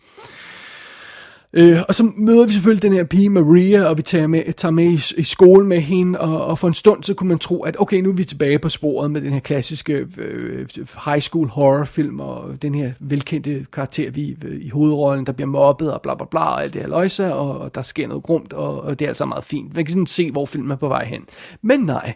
Øh, 1.54 1.78
og 1.88 1.96
så 1.96 2.12
møder 2.16 2.46
vi 2.46 2.54
selvfølgelig 2.54 2.82
den 2.82 2.94
her 2.94 3.04
pige 3.04 3.30
Maria, 3.30 3.84
og 3.84 3.98
vi 3.98 4.02
tager 4.02 4.28
med, 4.28 4.54
tager 4.54 4.72
med 4.72 4.86
i, 4.86 5.20
i 5.22 5.24
skole 5.24 5.66
med 5.66 5.80
hende, 5.82 6.20
og, 6.20 6.46
og 6.46 6.60
for 6.60 6.68
en 6.68 6.74
stund 6.74 7.04
så 7.04 7.14
kunne 7.14 7.30
man 7.30 7.40
tro, 7.40 7.64
at 7.64 7.76
okay, 7.80 8.02
nu 8.02 8.10
er 8.10 8.14
vi 8.14 8.24
tilbage 8.24 8.60
på 8.60 8.70
sporet 8.70 9.12
med 9.12 9.22
den 9.22 9.34
her 9.34 9.40
klassiske 9.40 10.08
øh, 10.18 10.68
high 11.06 11.22
school 11.22 11.48
horrorfilm, 11.48 12.20
og 12.20 12.62
den 12.62 12.76
her 12.76 12.92
velkendte 13.00 13.66
karakter 13.74 14.12
vi 14.12 14.38
øh, 14.46 14.62
i 14.62 14.70
hovedrollen, 14.70 15.26
der 15.26 15.32
bliver 15.32 15.48
mobbet, 15.48 15.94
og 15.94 16.02
bla 16.02 16.16
bla 16.16 16.26
bla, 16.32 16.40
og 16.40 16.64
alt 16.64 16.74
det 16.74 16.82
her 16.82 16.90
løjse, 16.90 17.34
og, 17.34 17.58
og 17.58 17.76
der 17.76 17.82
sker 17.82 18.08
noget 18.08 18.24
grumt, 18.24 18.54
og, 18.54 18.82
og 18.82 19.00
det 19.00 19.06
er 19.06 19.10
altså 19.10 19.26
meget 19.26 19.44
fint. 19.44 19.76
Man 19.76 19.86
kan 19.86 19.92
sådan 19.92 20.08
se, 20.08 20.32
hvor 20.32 20.46
filmen 20.46 20.72
er 20.72 20.76
på 20.76 20.88
vej 20.88 21.06
hen. 21.06 21.22
Men 21.62 21.80
nej, 21.80 22.14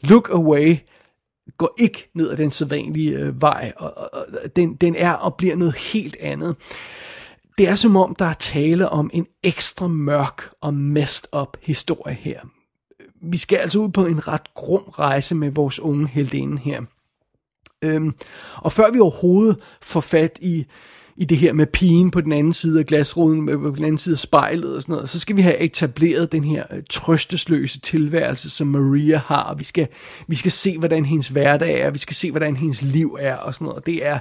Look 0.00 0.30
Away 0.32 0.76
går 1.58 1.74
ikke 1.80 2.10
ned 2.14 2.30
ad 2.30 2.36
den 2.36 2.50
sædvanlige 2.50 3.10
øh, 3.10 3.42
vej, 3.42 3.72
og, 3.76 3.92
og, 3.96 4.10
og 4.12 4.56
den, 4.56 4.74
den 4.74 4.94
er 4.94 5.12
og 5.12 5.34
bliver 5.34 5.56
noget 5.56 5.74
helt 5.74 6.16
andet 6.20 6.56
det 7.58 7.68
er 7.68 7.74
som 7.74 7.96
om, 7.96 8.14
der 8.14 8.24
er 8.24 8.34
tale 8.34 8.88
om 8.88 9.10
en 9.12 9.26
ekstra 9.42 9.88
mørk 9.88 10.50
og 10.60 10.74
messed 10.74 11.24
up 11.36 11.56
historie 11.62 12.16
her. 12.20 12.40
Vi 13.22 13.36
skal 13.36 13.56
altså 13.56 13.78
ud 13.78 13.88
på 13.88 14.06
en 14.06 14.28
ret 14.28 14.54
grum 14.54 14.82
rejse 14.82 15.34
med 15.34 15.50
vores 15.50 15.80
unge 15.80 16.08
heldinde 16.08 16.58
her. 16.58 16.82
Øhm, 17.82 18.14
og 18.56 18.72
før 18.72 18.92
vi 18.92 19.00
overhovedet 19.00 19.58
får 19.82 20.00
fat 20.00 20.38
i, 20.40 20.66
i 21.16 21.24
det 21.24 21.38
her 21.38 21.52
med 21.52 21.66
pigen 21.66 22.10
på 22.10 22.20
den 22.20 22.32
anden 22.32 22.52
side 22.52 22.78
af 22.78 22.86
glasruden, 22.86 23.46
på 23.46 23.70
den 23.76 23.84
anden 23.84 23.98
side 23.98 24.14
af 24.14 24.18
spejlet 24.18 24.76
og 24.76 24.82
sådan 24.82 24.92
noget, 24.92 25.08
så 25.08 25.20
skal 25.20 25.36
vi 25.36 25.42
have 25.42 25.58
etableret 25.58 26.32
den 26.32 26.44
her 26.44 26.64
øh, 26.70 26.82
trøstesløse 26.90 27.80
tilværelse, 27.80 28.50
som 28.50 28.66
Maria 28.66 29.16
har, 29.26 29.42
og 29.42 29.58
vi 29.58 29.64
skal, 29.64 29.88
vi 30.26 30.34
skal 30.34 30.52
se, 30.52 30.78
hvordan 30.78 31.04
hendes 31.04 31.28
hverdag 31.28 31.80
er, 31.80 31.90
vi 31.90 31.98
skal 31.98 32.16
se, 32.16 32.30
hvordan 32.30 32.56
hendes 32.56 32.82
liv 32.82 33.16
er 33.20 33.36
og 33.36 33.54
sådan 33.54 33.64
noget. 33.64 33.86
Det 33.86 34.06
er, 34.06 34.18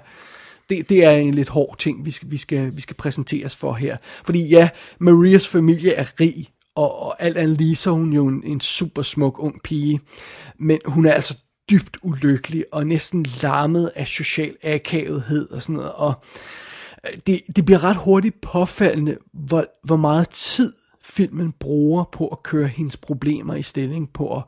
det, 0.72 0.90
det 0.90 1.04
er 1.04 1.12
en 1.12 1.34
lidt 1.34 1.50
hård 1.50 1.78
ting, 1.80 2.06
vi 2.06 2.12
skal, 2.12 2.32
vi, 2.32 2.38
skal, 2.38 2.76
vi 2.76 2.82
skal 2.82 2.96
præsenteres 2.96 3.56
for 3.56 3.74
her. 3.74 3.98
Fordi 4.26 4.48
ja, 4.48 4.70
Marias 5.00 5.48
familie 5.48 5.94
er 5.94 6.06
rig, 6.20 6.48
og, 6.76 7.00
og 7.00 7.24
alt 7.24 7.38
andet 7.38 7.58
lige, 7.58 7.76
så 7.76 7.90
er 7.90 7.94
hun 7.94 8.14
jo 8.14 8.28
en, 8.28 8.44
en 8.44 8.62
super 8.62 9.02
smuk 9.02 9.40
ung 9.40 9.62
pige. 9.64 10.00
Men 10.60 10.80
hun 10.86 11.06
er 11.06 11.14
altså 11.14 11.38
dybt 11.70 11.98
ulykkelig, 12.02 12.66
og 12.72 12.88
næsten 12.88 13.26
larmet 13.42 13.92
af 13.96 14.08
social 14.08 14.56
akavethed 14.64 15.50
og 15.50 15.62
sådan 15.62 15.76
noget. 15.76 15.92
Og 15.92 16.14
øh, 17.08 17.20
det, 17.28 17.42
det 17.56 17.66
bliver 17.66 17.84
ret 17.84 17.98
hurtigt 17.98 18.42
påfaldende, 18.42 19.18
hvor, 19.34 19.66
hvor 19.84 19.98
meget 19.98 20.30
tid 20.30 20.74
filmen 21.04 21.52
bruger 21.60 22.04
på 22.04 22.28
at 22.28 22.44
køre 22.44 22.68
hendes 22.68 22.98
problemer 22.98 23.56
i 23.56 23.64
stilling, 23.64 24.14
på 24.14 24.38
at 24.38 24.44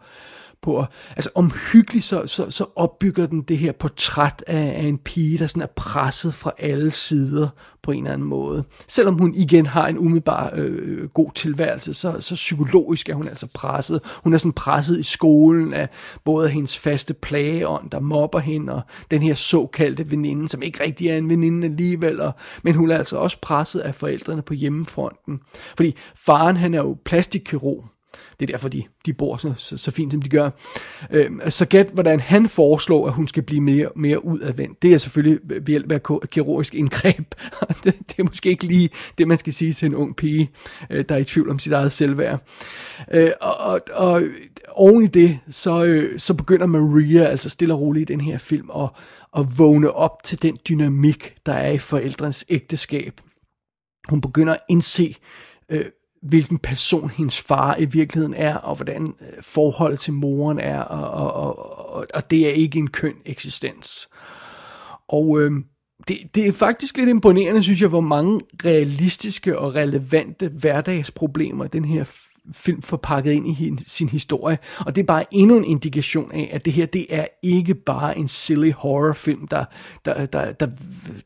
på 0.64 0.80
at, 0.80 0.86
altså 1.16 1.30
omhyggeligt, 1.36 2.06
så, 2.06 2.28
så, 2.28 2.50
så 2.50 2.66
opbygger 2.76 3.26
den 3.26 3.42
det 3.42 3.58
her 3.58 3.72
portræt 3.72 4.44
af, 4.48 4.74
af 4.84 4.84
en 4.84 4.98
pige, 4.98 5.38
der 5.38 5.48
sådan 5.48 5.64
er 5.64 5.68
presset 5.76 6.34
fra 6.34 6.52
alle 6.58 6.92
sider 6.92 7.48
på 7.84 7.92
en 7.92 8.04
eller 8.04 8.14
anden 8.14 8.28
måde. 8.28 8.64
Selvom 8.88 9.16
hun 9.16 9.34
igen 9.36 9.66
har 9.66 9.88
en 9.88 9.98
umiddelbar 9.98 10.52
øh, 10.56 10.72
øh, 10.82 11.10
god 11.10 11.32
tilværelse, 11.36 11.94
så, 11.94 12.16
så 12.20 12.36
psykologisk 12.36 13.10
er 13.10 13.14
hun 13.14 13.28
altså 13.28 13.48
presset. 13.54 14.02
Hun 14.24 14.34
er 14.34 14.38
sådan 14.38 14.54
presset 14.54 15.00
i 15.00 15.04
skolen 15.04 15.74
af 15.74 15.90
både 16.24 16.50
hendes 16.50 16.78
faste 16.78 17.14
plageånd, 17.14 17.90
der 17.90 18.00
mobber 18.00 18.40
hende, 18.40 18.74
og 18.74 18.82
den 19.12 19.22
her 19.22 19.34
såkaldte 19.34 20.12
veninde, 20.12 20.50
som 20.50 20.62
ikke 20.62 20.84
rigtig 20.84 21.08
er 21.08 21.18
en 21.18 21.30
veninde 21.30 21.68
alligevel, 21.68 22.22
og, 22.22 22.32
men 22.64 22.76
hun 22.76 22.92
er 22.92 22.98
altså 22.98 23.18
også 23.18 23.38
presset 23.42 23.80
af 23.80 23.96
forældrene 23.96 24.42
på 24.42 24.54
hjemmefronten. 24.54 25.40
Fordi 25.76 25.96
faren, 26.16 26.58
han 26.58 26.74
er 26.74 26.80
jo 26.80 26.98
plastikkirurg, 27.06 27.93
det 28.40 28.50
er 28.50 28.54
derfor, 28.54 28.70
de, 28.70 28.84
de 29.06 29.14
bor 29.14 29.38
så, 29.38 29.54
så, 29.58 29.78
så 29.78 29.92
fint, 29.92 30.14
som 30.14 30.22
de 30.22 30.30
gør. 30.30 30.50
Øh, 31.12 31.32
så 31.50 31.66
gæt, 31.66 31.90
hvordan 31.94 32.20
han 32.20 32.50
foreslår, 32.50 33.08
at 33.08 33.14
hun 33.14 33.28
skal 33.28 33.44
blive 33.44 33.62
mere, 33.62 33.90
mere 33.96 34.26
udadvendt. 34.26 34.82
Det 34.82 34.94
er 34.94 34.98
selvfølgelig 34.98 35.40
ved 35.44 35.68
hjælp 35.68 35.92
af 35.92 36.02
kirurgisk 36.30 36.76
indgreb. 36.76 37.36
det, 37.84 37.96
det 38.08 38.20
er 38.20 38.24
måske 38.24 38.50
ikke 38.50 38.66
lige 38.66 38.90
det, 39.18 39.28
man 39.28 39.38
skal 39.38 39.54
sige 39.54 39.74
til 39.74 39.86
en 39.86 39.96
ung 39.96 40.16
pige, 40.16 40.52
øh, 40.90 41.06
der 41.10 41.16
er 41.16 41.20
i 41.20 41.24
tvivl 41.24 41.50
om 41.50 41.60
sit 41.60 41.74
eget 41.74 41.92
selvværd. 41.92 42.44
Øh, 43.14 43.32
og, 43.42 43.58
og, 43.58 43.82
og 43.94 44.22
oven 44.72 45.04
i 45.04 45.08
det, 45.08 45.40
så, 45.50 45.84
øh, 45.84 46.20
så 46.20 46.34
begynder 46.34 46.66
Maria 46.66 47.24
altså 47.24 47.50
stille 47.50 47.74
og 47.74 47.80
roligt 47.80 48.10
i 48.10 48.14
den 48.14 48.22
her 48.22 48.38
film 48.38 48.70
at, 48.76 48.90
at 49.38 49.46
vågne 49.58 49.92
op 49.92 50.24
til 50.24 50.42
den 50.42 50.58
dynamik, 50.70 51.36
der 51.46 51.54
er 51.54 51.72
i 51.72 51.78
forældrens 51.78 52.46
ægteskab. 52.50 53.22
Hun 54.10 54.22
begynder 54.22 54.54
at 54.54 54.60
indse, 54.70 55.16
øh, 55.70 55.86
hvilken 56.24 56.58
person 56.58 57.10
hendes 57.10 57.42
far 57.42 57.78
i 57.78 57.86
virkeligheden 57.86 58.34
er, 58.34 58.56
og 58.56 58.76
hvordan 58.76 59.14
øh, 59.22 59.44
forholdet 59.44 60.00
til 60.00 60.14
moren 60.14 60.60
er, 60.60 60.80
og, 60.80 61.34
og, 61.34 61.94
og, 61.94 62.08
og 62.14 62.30
det 62.30 62.48
er 62.48 62.54
ikke 62.54 62.80
en 62.80 62.90
køn 62.90 63.16
eksistens. 63.26 64.10
Og 65.08 65.42
øh, 65.42 65.52
det, 66.08 66.18
det 66.36 66.48
er 66.48 66.54
faktisk 66.54 66.98
lidt 66.98 67.10
imponerende, 67.10 67.64
synes 67.64 67.82
jeg, 67.82 67.90
hvor 67.90 68.02
mange 68.02 68.40
realistiske 68.66 69.60
og 69.60 69.76
relevante 69.76 70.48
hverdagsproblemer 70.62 71.68
den 71.68 71.86
her 71.86 72.04
film 72.52 72.82
forpakket 72.82 73.32
ind 73.32 73.48
i 73.48 73.76
sin 73.88 74.10
historie. 74.10 74.58
Og 74.80 74.96
det 74.96 75.02
er 75.02 75.06
bare 75.06 75.26
endnu 75.32 75.58
en 75.58 75.66
indikation 75.66 76.32
af, 76.32 76.50
at 76.54 76.66
det 76.66 76.74
her, 76.74 76.86
det 76.86 77.06
er 77.10 77.26
ikke 77.44 77.76
bare 77.76 78.18
en 78.18 78.28
silly 78.28 78.72
horrorfilm, 78.72 79.48
der, 79.48 79.66
der, 80.06 80.26
der, 80.26 80.52
der, 80.52 80.68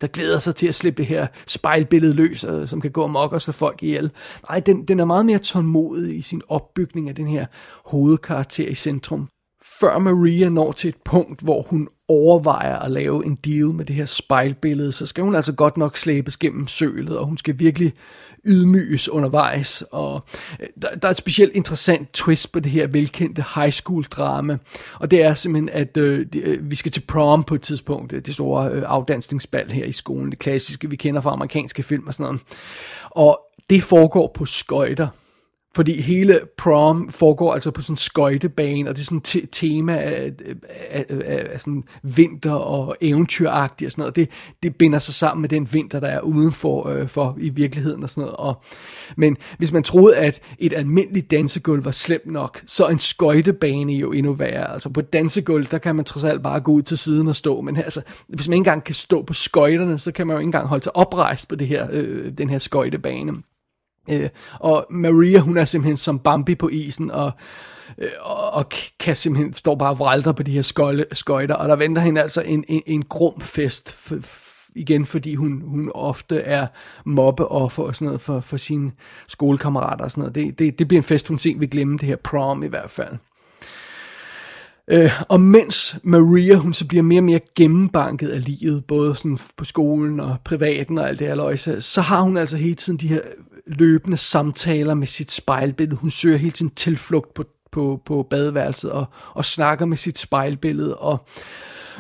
der 0.02 0.08
glæder 0.08 0.40
sig 0.40 0.56
til 0.56 0.68
at 0.68 0.76
slippe 0.76 0.98
det 0.98 1.06
her 1.06 1.28
spejlbillede 1.48 2.14
løs, 2.14 2.46
som 2.66 2.82
kan 2.82 2.92
gå 2.92 3.04
amok 3.04 3.34
og 3.34 3.42
slå 3.42 3.52
folk 3.52 3.84
ihjel. 3.84 4.12
Nej, 4.50 4.60
den, 4.60 4.86
den 4.88 5.00
er 5.00 5.06
meget 5.06 5.26
mere 5.26 5.40
tålmodig 5.40 6.18
i 6.18 6.22
sin 6.22 6.42
opbygning 6.48 7.10
af 7.10 7.16
den 7.16 7.28
her 7.28 7.46
hovedkarakter 7.86 8.68
i 8.68 8.76
centrum 8.76 9.30
før 9.80 9.98
Maria 9.98 10.50
når 10.50 10.72
til 10.72 10.88
et 10.88 10.96
punkt, 11.06 11.42
hvor 11.42 11.62
hun 11.62 11.88
overvejer 12.08 12.80
at 12.80 12.92
lave 12.92 13.26
en 13.26 13.36
deal 13.36 13.66
med 13.66 13.86
det 13.86 13.96
her 13.96 14.06
spejlbillede, 14.06 14.92
så 14.92 15.06
skal 15.06 15.24
hun 15.24 15.36
altså 15.36 15.54
godt 15.54 15.78
nok 15.78 15.98
slæbes 15.98 16.38
gennem 16.38 16.68
sølet, 16.68 17.18
og 17.18 17.26
hun 17.26 17.38
skal 17.38 17.60
virkelig 17.60 17.94
ydmyges 18.46 19.10
undervejs. 19.10 19.84
Og 19.92 20.22
øh, 20.60 20.68
der, 20.82 20.96
der 20.96 21.08
er 21.08 21.12
et 21.12 21.18
specielt 21.18 21.56
interessant 21.56 22.14
twist 22.14 22.52
på 22.52 22.60
det 22.60 22.72
her 22.72 22.88
velkendte 22.88 23.44
high 23.56 23.72
school 23.72 24.04
drama, 24.04 24.58
og 25.00 25.12
det 25.12 25.24
er 25.24 25.34
simpelthen, 25.34 25.70
at 25.70 25.98
øh, 25.98 26.26
øh 26.36 26.72
vi 26.72 26.76
skal 26.76 26.92
til 26.92 27.04
prom 27.08 27.44
på 27.44 27.56
et 27.56 27.62
tidspunkt, 27.62 28.14
øh, 28.14 28.26
det 28.26 28.34
store 28.34 28.72
øh, 28.72 28.84
afdansningsbal 28.86 29.72
her 29.72 29.86
i 29.86 29.92
skolen, 29.92 30.32
det 30.32 30.40
klassiske, 30.40 30.90
vi 30.90 30.96
kender 30.96 31.22
fra 31.22 31.34
amerikanske 31.34 31.84
film 31.84 32.08
og 32.08 32.14
sådan 32.14 32.26
noget. 32.26 32.42
Og 33.12 33.40
det 33.70 33.84
foregår 33.84 34.32
på 34.36 34.46
skøjter. 34.46 35.08
Fordi 35.78 36.02
hele 36.02 36.40
prom 36.58 37.10
foregår 37.10 37.54
altså 37.54 37.72
på 37.72 37.82
sådan 37.82 37.94
en 37.94 37.98
skøjtebane, 37.98 38.90
og 38.90 38.96
det 38.96 39.02
er 39.02 39.06
sådan 39.06 39.42
et 39.44 39.50
tema 39.52 39.98
af, 39.98 40.32
af, 40.90 41.06
af, 41.10 41.48
af 41.54 41.60
sådan 41.60 41.84
vinter 42.04 42.54
og 42.54 42.96
eventyragtigt 43.02 43.88
og 43.88 43.92
sådan 43.92 44.02
noget. 44.02 44.16
Det, 44.16 44.30
det 44.64 44.76
binder 44.76 45.00
sig 45.00 45.14
sammen 45.14 45.42
med 45.42 45.50
den 45.50 45.68
vinter, 45.74 46.00
der 46.00 46.08
er 46.08 46.20
udenfor 46.20 46.90
øh, 46.90 47.08
for 47.08 47.38
i 47.40 47.50
virkeligheden 47.50 48.04
og 48.04 48.10
sådan 48.10 48.22
noget. 48.22 48.36
Og, 48.36 48.64
men 49.18 49.38
hvis 49.58 49.72
man 49.72 49.84
troede, 49.84 50.18
at 50.18 50.42
et 50.60 50.74
almindeligt 50.74 51.32
dansegulv 51.32 51.86
var 51.86 51.92
slemt 51.92 52.32
nok, 52.32 52.62
så 52.66 52.86
er 52.86 52.90
en 52.90 53.00
skøjtebane 53.00 53.94
jo 53.94 54.12
endnu 54.12 54.34
værre. 54.34 54.74
Altså 54.74 54.90
på 54.90 55.00
et 55.00 55.14
dansegulv, 55.14 55.66
der 55.66 55.78
kan 55.78 55.96
man 55.96 56.06
trods 56.06 56.24
alt 56.24 56.44
bare 56.44 56.60
gå 56.60 56.72
ud 56.72 56.82
til 56.82 56.98
siden 56.98 57.28
og 57.28 57.36
stå. 57.36 57.62
Men 57.62 57.78
altså, 57.78 58.02
hvis 58.28 58.48
man 58.48 58.54
ikke 58.54 58.60
engang 58.60 58.84
kan 58.84 58.96
stå 58.96 59.22
på 59.22 59.34
skøjterne, 59.34 60.00
så 60.00 60.12
kan 60.12 60.28
man 60.28 60.34
jo 60.34 60.40
ikke 60.40 60.48
engang 60.48 60.68
holde 60.68 60.84
sig 60.84 60.96
oprejst 60.96 61.48
på 61.48 61.56
det 61.56 61.68
her, 61.68 61.88
øh, 61.92 62.32
den 62.38 62.50
her 62.50 62.60
skøjtebane. 62.60 63.34
Øh, 64.10 64.30
og 64.60 64.86
Maria, 64.90 65.40
hun 65.40 65.58
er 65.58 65.66
simpelthen 65.66 65.98
som 65.98 66.20
Bambi 66.20 66.56
på 66.56 66.70
isen, 66.70 67.12
og, 67.12 67.32
øh, 67.98 68.10
og 68.54 68.66
kan 69.00 69.16
simpelthen 69.16 69.54
stå 69.54 69.76
bare 69.76 69.90
og 69.90 70.00
vralter 70.00 70.32
på 70.32 70.44
de 70.44 70.52
her 70.52 70.62
skøjte, 70.62 71.06
skøjter, 71.12 71.56
og 71.56 71.70
der 71.70 71.76
venter 71.76 72.02
hende 72.02 72.22
altså 72.22 72.42
en, 72.42 72.64
en, 72.68 72.82
en 72.86 73.04
grum 73.04 73.42
fest, 73.42 73.92
for, 73.92 74.16
igen 74.76 75.06
fordi 75.06 75.36
hun, 75.36 75.62
hun 75.66 75.92
ofte 75.96 76.40
er 76.40 76.68
mobbeoffer 77.06 77.84
og 77.84 77.96
sådan 77.96 78.06
noget 78.06 78.22
for, 78.22 78.40
for 78.40 78.58
sine 78.58 78.92
skolekammerater 79.28 80.04
og 80.04 80.12
sådan 80.12 80.22
noget. 80.22 80.36
Det, 80.36 80.60
det, 80.60 80.80
det 80.80 80.88
bliver 80.88 81.00
en 81.00 81.04
fest, 81.04 81.28
hun 81.28 81.38
sent 81.38 81.60
vil 81.60 81.70
glemme, 81.70 81.98
det 81.98 82.08
her 82.08 82.16
prom 82.16 82.64
i 82.64 82.68
hvert 82.68 82.90
fald. 82.90 83.14
Øh, 84.88 85.12
og 85.30 85.42
mens 85.42 86.00
Maria, 86.04 86.56
hun 86.56 86.74
så 86.74 86.88
bliver 86.88 87.04
mere 87.04 87.20
og 87.20 87.24
mere 87.24 87.40
gennembanket 87.56 88.30
af 88.30 88.44
livet, 88.44 88.86
både 88.86 89.16
sådan 89.16 89.38
på 89.58 89.66
skolen 89.66 90.20
og 90.20 90.38
privaten 90.44 90.98
og 90.98 91.08
alt 91.08 91.20
det 91.20 91.28
her 91.28 91.36
løjse, 91.36 91.82
så 91.82 92.02
har 92.02 92.22
hun 92.22 92.38
altså 92.38 92.58
hele 92.58 92.76
tiden 92.76 93.00
de 93.00 93.08
her 93.08 93.22
løbende 93.68 94.18
samtaler 94.18 94.94
med 94.94 95.08
sit 95.08 95.32
spejlbillede. 95.32 95.96
Hun 96.00 96.10
søger 96.10 96.38
hele 96.38 96.52
tiden 96.52 96.72
tilflugt 96.76 97.34
på, 97.34 97.44
på, 97.72 98.02
på 98.06 98.28
badeværelset 98.30 98.92
og, 98.92 99.06
og 99.34 99.46
snakker 99.46 99.86
med 99.86 99.98
sit 99.98 100.18
spejlbillede. 100.18 100.98
Og 100.98 101.28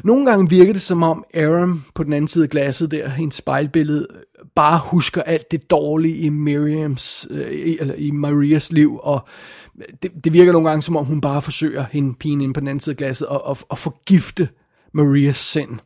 nogle 0.04 0.26
gange 0.26 0.50
virker 0.50 0.74
det 0.74 0.82
som 0.82 1.04
om 1.04 1.24
Aaron 1.34 1.86
på 1.96 2.04
den 2.04 2.14
anden 2.14 2.28
side 2.28 2.44
af 2.44 2.50
glasset 2.50 2.92
der, 2.92 3.10
hendes 3.10 3.36
spejlbillede, 3.36 4.08
bare 4.56 4.80
husker 4.92 5.24
alt 5.24 5.52
det 5.52 5.70
dårlige 5.70 6.18
i 6.18 6.30
Miriams, 6.30 7.28
øh, 7.30 7.76
eller 7.80 7.94
i 7.94 8.12
Marias 8.12 8.72
liv, 8.72 9.00
og 9.04 9.28
det, 10.04 10.12
det 10.24 10.34
virker 10.34 10.52
nogle 10.52 10.70
gange 10.70 10.82
som 10.82 10.96
om 10.96 11.06
hun 11.06 11.22
bare 11.22 11.42
forsøger 11.42 11.86
hende 11.92 12.16
pigen 12.16 12.42
inde 12.42 12.54
på 12.54 12.60
den 12.60 12.68
anden 12.68 12.80
side 12.80 12.94
af 12.94 12.98
glasset 12.98 13.28
at, 13.32 13.42
at, 13.50 13.64
at 13.72 13.78
forgifte 13.78 14.50
Marias 14.94 15.38
sind. 15.38 15.80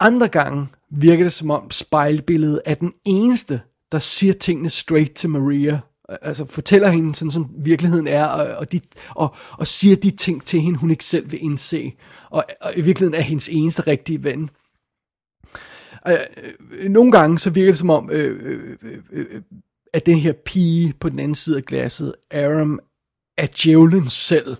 Andre 0.00 0.28
gange 0.28 0.66
virker 0.90 1.24
det 1.24 1.32
som 1.32 1.50
om 1.50 1.70
spejlbilledet 1.70 2.60
er 2.64 2.74
den 2.74 2.92
eneste, 3.04 3.60
der 3.92 3.98
siger 3.98 4.32
tingene 4.32 4.70
straight 4.70 5.14
til 5.14 5.30
Maria. 5.30 5.80
Altså 6.22 6.44
fortæller 6.46 6.88
hende 6.88 7.14
sådan, 7.14 7.30
som 7.30 7.50
virkeligheden 7.58 8.06
er, 8.06 8.24
og, 8.24 8.56
og, 8.56 8.72
de, 8.72 8.80
og, 9.14 9.34
og 9.52 9.66
siger 9.66 9.96
de 9.96 10.10
ting 10.10 10.44
til 10.44 10.60
hende, 10.60 10.78
hun 10.78 10.90
ikke 10.90 11.04
selv 11.04 11.30
vil 11.30 11.44
indse. 11.44 11.92
Og, 12.30 12.44
og 12.60 12.72
i 12.76 12.80
virkeligheden 12.80 13.20
er 13.20 13.24
hendes 13.24 13.48
eneste 13.48 13.82
rigtige 13.82 14.24
ven. 14.24 14.50
Og, 16.02 16.18
øh, 16.70 16.90
nogle 16.90 17.12
gange 17.12 17.38
så 17.38 17.50
virker 17.50 17.72
det 17.72 17.78
som 17.78 17.90
om, 17.90 18.10
øh, 18.10 18.42
øh, 18.42 18.76
øh, 18.82 18.98
øh 19.12 19.42
at 19.92 20.06
den 20.06 20.18
her 20.18 20.32
pige 20.32 20.94
på 21.00 21.08
den 21.08 21.18
anden 21.18 21.34
side 21.34 21.56
af 21.56 21.64
glasset, 21.64 22.14
Aram, 22.30 22.80
er 23.38 23.46
djævlen 23.46 24.08
selv, 24.08 24.56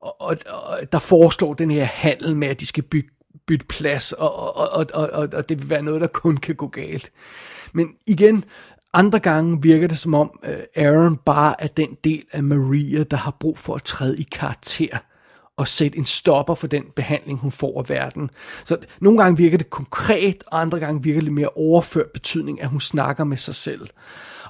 og, 0.00 0.20
og, 0.20 0.36
og 0.46 0.92
der 0.92 0.98
foreslår 0.98 1.54
den 1.54 1.70
her 1.70 1.84
handel 1.84 2.36
med, 2.36 2.48
at 2.48 2.60
de 2.60 2.66
skal 2.66 2.82
bygge, 2.82 3.10
bytte 3.46 3.66
plads, 3.66 4.12
og, 4.12 4.56
og, 4.56 4.86
og, 4.94 5.10
og, 5.12 5.28
og 5.32 5.48
det 5.48 5.62
vil 5.62 5.70
være 5.70 5.82
noget, 5.82 6.00
der 6.00 6.06
kun 6.06 6.36
kan 6.36 6.54
gå 6.54 6.68
galt. 6.68 7.12
Men 7.72 7.94
igen, 8.06 8.44
andre 8.92 9.18
gange 9.18 9.62
virker 9.62 9.88
det 9.88 9.98
som 9.98 10.14
om 10.14 10.40
øh, 10.44 10.84
Aaron 10.84 11.16
bare 11.16 11.62
er 11.62 11.66
den 11.66 11.96
del 12.04 12.24
af 12.32 12.42
Maria, 12.42 13.02
der 13.02 13.16
har 13.16 13.36
brug 13.40 13.58
for 13.58 13.74
at 13.74 13.82
træde 13.82 14.18
i 14.18 14.26
karakter 14.32 14.98
og 15.56 15.68
sætte 15.68 15.98
en 15.98 16.04
stopper 16.04 16.54
for 16.54 16.66
den 16.66 16.84
behandling, 16.96 17.38
hun 17.38 17.50
får 17.50 17.78
af 17.78 17.88
verden. 17.88 18.30
Så 18.64 18.76
nogle 19.00 19.22
gange 19.22 19.36
virker 19.36 19.58
det 19.58 19.70
konkret, 19.70 20.44
og 20.46 20.60
andre 20.60 20.80
gange 20.80 21.02
virker 21.02 21.20
det 21.20 21.32
mere 21.32 21.48
overført 21.48 22.10
betydning, 22.10 22.62
at 22.62 22.68
hun 22.68 22.80
snakker 22.80 23.24
med 23.24 23.36
sig 23.36 23.54
selv. 23.54 23.88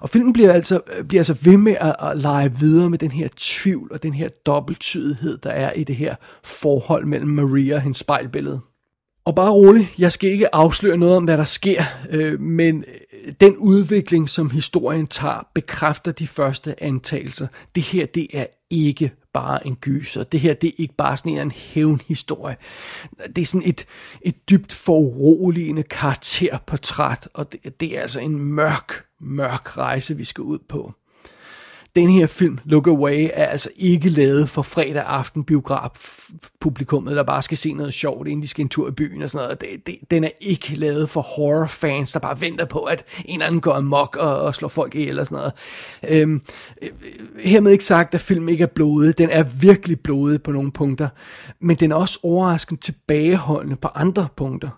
Og 0.00 0.08
filmen 0.08 0.32
bliver 0.32 0.52
altså, 0.52 0.80
øh, 0.96 1.04
bliver 1.04 1.20
altså 1.20 1.36
ved 1.44 1.56
med 1.56 1.76
at, 1.80 1.96
at 2.00 2.18
lege 2.18 2.52
videre 2.60 2.90
med 2.90 2.98
den 2.98 3.10
her 3.10 3.28
tvivl 3.36 3.92
og 3.92 4.02
den 4.02 4.14
her 4.14 4.28
dobbelttydighed, 4.28 5.38
der 5.38 5.50
er 5.50 5.72
i 5.72 5.84
det 5.84 5.96
her 5.96 6.14
forhold 6.44 7.06
mellem 7.06 7.30
Maria 7.30 7.74
og 7.74 7.80
hendes 7.80 7.98
spejlbillede. 7.98 8.60
Og 9.28 9.34
bare 9.34 9.50
rolig, 9.50 9.94
jeg 9.98 10.12
skal 10.12 10.30
ikke 10.30 10.54
afsløre 10.54 10.96
noget 10.96 11.16
om, 11.16 11.24
hvad 11.24 11.36
der 11.36 11.44
sker, 11.44 11.84
øh, 12.10 12.40
men 12.40 12.84
øh, 12.88 13.32
den 13.40 13.56
udvikling, 13.56 14.28
som 14.28 14.50
historien 14.50 15.06
tager, 15.06 15.48
bekræfter 15.54 16.12
de 16.12 16.26
første 16.26 16.82
antagelser. 16.82 17.46
Det 17.74 17.82
her, 17.82 18.06
det 18.06 18.26
er 18.32 18.46
ikke 18.70 19.12
bare 19.32 19.66
en 19.66 19.76
gyser. 19.76 20.24
Det 20.24 20.40
her, 20.40 20.54
det 20.54 20.68
er 20.68 20.72
ikke 20.78 20.94
bare 20.94 21.16
sådan 21.16 21.38
en 21.38 21.50
hævnhistorie. 21.50 22.56
Det 23.36 23.42
er 23.42 23.46
sådan 23.46 23.68
et, 23.68 23.86
et 24.22 24.50
dybt 24.50 24.72
foruroligende 24.72 25.82
karakterportræt, 25.82 27.28
og 27.34 27.52
det, 27.52 27.80
det 27.80 27.96
er 27.96 28.02
altså 28.02 28.20
en 28.20 28.38
mørk, 28.38 29.04
mørk 29.20 29.78
rejse, 29.78 30.16
vi 30.16 30.24
skal 30.24 30.42
ud 30.42 30.58
på 30.68 30.94
den 31.98 32.10
her 32.10 32.26
film, 32.26 32.58
Look 32.64 32.86
Away, 32.86 33.28
er 33.32 33.46
altså 33.46 33.70
ikke 33.76 34.08
lavet 34.08 34.48
for 34.48 34.62
fredag 34.62 35.02
aften 35.06 35.44
biograf 35.44 35.90
publikummet, 36.60 37.16
der 37.16 37.22
bare 37.22 37.42
skal 37.42 37.58
se 37.58 37.72
noget 37.72 37.94
sjovt, 37.94 38.28
inden 38.28 38.42
de 38.42 38.48
skal 38.48 38.62
en 38.62 38.68
tur 38.68 38.88
i 38.88 38.90
byen 38.90 39.22
og 39.22 39.30
sådan 39.30 39.44
noget. 39.44 39.60
Det, 39.60 39.86
det, 39.86 40.10
den 40.10 40.24
er 40.24 40.30
ikke 40.40 40.76
lavet 40.76 41.10
for 41.10 41.20
horrorfans, 41.20 42.12
der 42.12 42.18
bare 42.18 42.40
venter 42.40 42.64
på, 42.64 42.78
at 42.78 43.04
en 43.24 43.34
eller 43.34 43.46
anden 43.46 43.60
går 43.60 43.72
amok 43.72 44.16
og, 44.16 44.40
og 44.40 44.54
slår 44.54 44.68
folk 44.68 44.94
ihjel 44.94 45.18
og 45.18 45.26
sådan 45.26 45.36
noget. 45.36 45.52
Øhm, 46.22 46.42
øh, 46.82 46.88
hermed 47.40 47.72
ikke 47.72 47.84
sagt, 47.84 48.14
at 48.14 48.20
filmen 48.20 48.48
ikke 48.48 48.62
er 48.62 48.68
blodet. 48.74 49.18
Den 49.18 49.30
er 49.30 49.44
virkelig 49.60 50.00
blodet 50.00 50.42
på 50.42 50.52
nogle 50.52 50.72
punkter, 50.72 51.08
men 51.60 51.76
den 51.76 51.92
er 51.92 51.96
også 51.96 52.18
overraskende 52.22 52.80
tilbageholdende 52.80 53.76
på 53.76 53.88
andre 53.94 54.28
punkter. 54.36 54.70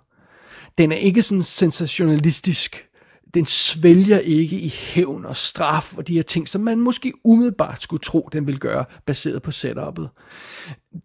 Den 0.78 0.92
er 0.92 0.96
ikke 0.96 1.22
sådan 1.22 1.42
sensationalistisk 1.42 2.89
den 3.34 3.46
svælger 3.46 4.18
ikke 4.18 4.56
i 4.56 4.68
hævn 4.68 5.24
og 5.24 5.36
straf 5.36 5.96
og 5.96 6.08
de 6.08 6.14
her 6.14 6.22
ting, 6.22 6.48
som 6.48 6.60
man 6.60 6.80
måske 6.80 7.12
umiddelbart 7.24 7.82
skulle 7.82 8.00
tro, 8.00 8.28
den 8.32 8.46
vil 8.46 8.58
gøre, 8.58 8.84
baseret 9.06 9.42
på 9.42 9.50
setup'et. 9.50 10.08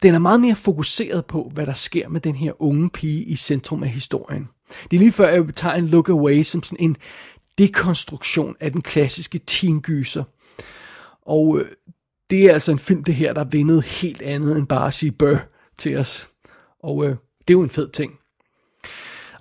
Den 0.03 0.15
er 0.15 0.20
meget 0.20 0.39
mere 0.41 0.55
fokuseret 0.55 1.25
på, 1.25 1.51
hvad 1.53 1.65
der 1.65 1.74
sker 1.74 2.10
med 2.10 2.22
den 2.22 2.36
her 2.36 2.62
unge 2.62 2.89
pige 2.89 3.24
i 3.24 3.36
centrum 3.36 3.84
af 3.84 3.89
historien. 3.89 4.48
Det 4.91 4.98
er 4.98 5.00
lige 5.00 5.12
før, 5.12 5.29
jeg 5.29 5.55
tager 5.55 5.75
en 5.75 5.88
look 5.88 6.10
away 6.10 6.44
som 6.44 6.63
sådan 6.63 6.86
en 6.86 6.98
dekonstruktion 7.58 8.55
af 8.60 8.72
den 8.72 8.82
klassiske 8.82 9.39
teengyser. 9.48 10.24
Og 11.22 11.60
øh, 11.60 11.65
det 12.29 12.46
er 12.46 12.53
altså 12.53 12.72
en 12.72 12.79
film, 12.79 13.03
det 13.03 13.15
her, 13.15 13.34
der 13.34 13.44
vindede 13.44 13.82
helt 13.82 14.22
andet 14.22 14.58
end 14.58 14.67
bare 14.67 14.88
at 14.88 14.94
sige 14.94 15.12
bør 15.12 15.38
til 15.77 15.98
os. 15.98 16.29
Og 16.84 17.05
øh, 17.05 17.10
det 17.48 17.53
er 17.53 17.58
jo 17.58 17.63
en 17.63 17.70
fed 17.70 17.89
ting. 17.89 18.20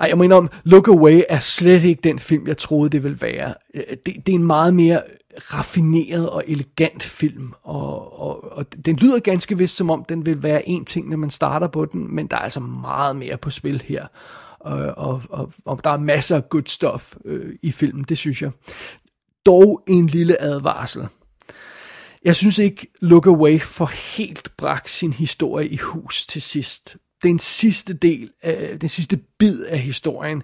Ej, 0.00 0.08
jeg 0.08 0.18
mener 0.18 0.36
om, 0.36 0.50
Look 0.64 0.88
Away 0.88 1.22
er 1.28 1.38
slet 1.38 1.84
ikke 1.84 2.00
den 2.04 2.18
film, 2.18 2.46
jeg 2.46 2.58
troede, 2.58 2.90
det 2.90 3.02
ville 3.02 3.20
være. 3.20 3.54
Øh, 3.74 3.82
det, 4.06 4.26
det 4.26 4.28
er 4.28 4.36
en 4.36 4.46
meget 4.46 4.74
mere 4.74 5.02
raffineret 5.36 6.30
og 6.30 6.44
elegant 6.46 7.02
film, 7.02 7.52
og, 7.62 8.20
og, 8.20 8.52
og 8.52 8.66
den 8.84 8.96
lyder 8.96 9.18
ganske 9.18 9.58
vist, 9.58 9.76
som 9.76 9.90
om 9.90 10.04
den 10.04 10.26
vil 10.26 10.42
være 10.42 10.68
en 10.68 10.84
ting, 10.84 11.08
når 11.08 11.16
man 11.16 11.30
starter 11.30 11.68
på 11.68 11.84
den, 11.84 12.14
men 12.14 12.26
der 12.26 12.36
er 12.36 12.40
altså 12.40 12.60
meget 12.60 13.16
mere 13.16 13.36
på 13.36 13.50
spil 13.50 13.82
her. 13.86 14.06
Og, 14.60 14.78
og, 14.96 15.22
og, 15.30 15.52
og 15.64 15.84
der 15.84 15.90
er 15.90 15.98
masser 15.98 16.36
af 16.36 16.48
good 16.48 16.66
stuff 16.66 17.16
øh, 17.24 17.54
i 17.62 17.72
filmen, 17.72 18.04
det 18.08 18.18
synes 18.18 18.42
jeg. 18.42 18.50
Dog 19.47 19.82
en 19.86 20.06
lille 20.06 20.42
advarsel. 20.42 21.06
Jeg 22.25 22.36
synes 22.36 22.58
ikke, 22.58 22.86
Look 23.00 23.26
Away 23.26 23.60
for 23.60 24.16
helt 24.16 24.56
bragt 24.56 24.90
sin 24.90 25.12
historie 25.12 25.69
i 25.69 25.76
hus 25.76 26.26
til 26.26 26.42
sidst 26.42 26.97
den 27.25 27.39
sidste 27.39 27.95
del, 27.95 28.30
af, 28.43 28.78
den 28.80 28.89
sidste 28.89 29.17
bid 29.39 29.65
af 29.65 29.78
historien, 29.78 30.43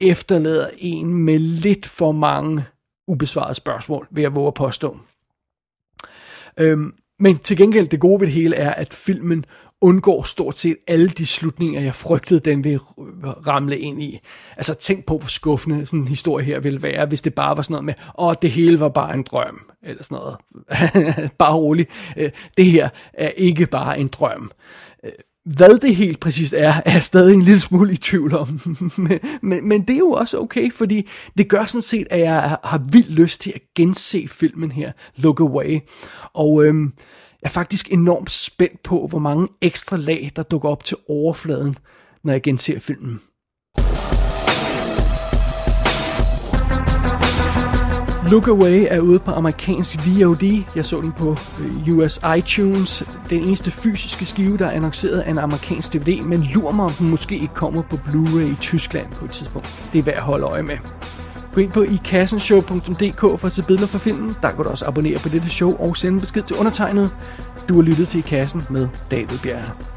efterlader 0.00 0.68
en 0.78 1.14
med 1.14 1.38
lidt 1.38 1.86
for 1.86 2.12
mange 2.12 2.64
ubesvarede 3.08 3.54
spørgsmål, 3.54 4.08
vil 4.10 4.22
jeg 4.22 4.34
våge 4.34 4.46
at 4.46 4.54
påstå. 4.54 4.98
Øhm, 6.56 6.94
men 7.18 7.38
til 7.38 7.56
gengæld, 7.56 7.88
det 7.88 8.00
gode 8.00 8.20
ved 8.20 8.26
det 8.26 8.34
hele 8.34 8.56
er, 8.56 8.70
at 8.70 8.94
filmen 8.94 9.44
undgår 9.80 10.22
stort 10.22 10.58
set 10.58 10.76
alle 10.86 11.08
de 11.08 11.26
slutninger, 11.26 11.80
jeg 11.80 11.94
frygtede, 11.94 12.40
den 12.40 12.64
vil 12.64 12.78
ramle 13.46 13.78
ind 13.78 14.02
i. 14.02 14.20
Altså 14.56 14.74
tænk 14.74 15.04
på, 15.04 15.18
hvor 15.18 15.28
skuffende 15.28 15.86
sådan 15.86 16.00
en 16.00 16.08
historie 16.08 16.44
her 16.44 16.60
ville 16.60 16.82
være, 16.82 17.06
hvis 17.06 17.20
det 17.20 17.34
bare 17.34 17.56
var 17.56 17.62
sådan 17.62 17.72
noget 17.72 17.84
med, 17.84 17.94
åh, 18.18 18.34
det 18.42 18.50
hele 18.50 18.80
var 18.80 18.88
bare 18.88 19.14
en 19.14 19.22
drøm, 19.22 19.60
eller 19.82 20.02
sådan 20.02 20.18
noget. 20.18 20.36
bare 21.38 21.54
rolig. 21.54 21.86
Øh, 22.16 22.30
det 22.56 22.66
her 22.66 22.88
er 23.12 23.28
ikke 23.28 23.66
bare 23.66 23.98
en 23.98 24.08
drøm. 24.08 24.50
Hvad 25.46 25.78
det 25.78 25.96
helt 25.96 26.20
præcist 26.20 26.52
er, 26.52 26.72
er 26.84 26.92
jeg 26.92 27.02
stadig 27.02 27.34
en 27.34 27.42
lille 27.42 27.60
smule 27.60 27.92
i 27.92 27.96
tvivl 27.96 28.34
om. 28.34 28.60
men, 28.96 29.18
men, 29.42 29.68
men 29.68 29.82
det 29.82 29.94
er 29.94 29.98
jo 29.98 30.10
også 30.10 30.40
okay, 30.40 30.72
fordi 30.72 31.08
det 31.38 31.48
gør 31.48 31.64
sådan 31.64 31.82
set, 31.82 32.06
at 32.10 32.20
jeg 32.20 32.58
har 32.64 32.86
vildt 32.92 33.10
lyst 33.10 33.40
til 33.40 33.52
at 33.54 33.60
gense 33.76 34.28
filmen 34.28 34.72
her, 34.72 34.92
Look 35.16 35.40
Away. 35.40 35.78
Og 36.32 36.64
øhm, 36.64 36.92
jeg 37.42 37.48
er 37.48 37.52
faktisk 37.52 37.92
enormt 37.92 38.30
spændt 38.30 38.82
på, 38.82 39.06
hvor 39.06 39.18
mange 39.18 39.48
ekstra 39.60 39.96
lag, 39.96 40.32
der 40.36 40.42
dukker 40.42 40.68
op 40.68 40.84
til 40.84 40.96
overfladen, 41.08 41.76
når 42.24 42.32
jeg 42.32 42.42
genser 42.42 42.78
filmen. 42.78 43.20
Look 48.30 48.48
Away 48.48 48.86
er 48.90 49.00
ude 49.00 49.18
på 49.18 49.30
amerikansk 49.30 49.98
VOD. 50.06 50.64
Jeg 50.76 50.84
så 50.84 51.00
den 51.00 51.12
på 51.12 51.36
øh, 51.60 51.96
US 51.96 52.20
iTunes. 52.38 53.04
Den 53.30 53.42
eneste 53.42 53.70
fysiske 53.70 54.26
skive, 54.26 54.58
der 54.58 54.66
er 54.66 54.70
annonceret 54.70 55.18
af 55.20 55.30
en 55.30 55.38
amerikansk 55.38 55.92
DVD, 55.92 56.22
men 56.22 56.42
lur 56.54 56.70
mig, 56.70 56.84
om 56.84 56.92
den 56.92 57.10
måske 57.10 57.34
ikke 57.34 57.54
kommer 57.54 57.82
på 57.82 57.96
Blu-ray 57.96 58.52
i 58.52 58.56
Tyskland 58.60 59.06
på 59.10 59.24
et 59.24 59.30
tidspunkt. 59.30 59.88
Det 59.92 59.98
er 59.98 60.02
værd 60.02 60.14
at 60.14 60.22
holde 60.22 60.44
øje 60.44 60.62
med. 60.62 60.76
Gå 61.54 61.60
ind 61.60 61.72
på 61.72 61.82
ikassenshow.dk 61.82 63.20
for 63.20 63.44
at 63.44 63.52
se 63.52 63.62
billeder 63.62 63.86
for 63.86 63.98
filmen. 63.98 64.36
Der 64.42 64.50
kan 64.50 64.64
du 64.64 64.70
også 64.70 64.86
abonnere 64.86 65.18
på 65.18 65.28
dette 65.28 65.48
show 65.48 65.76
og 65.76 65.96
sende 65.96 66.20
besked 66.20 66.42
til 66.42 66.56
undertegnet. 66.56 67.10
Du 67.68 67.74
har 67.74 67.82
lyttet 67.82 68.08
til 68.08 68.18
I 68.18 68.22
Kassen 68.22 68.62
med 68.70 68.88
David 69.10 69.38
Bjerre. 69.42 69.95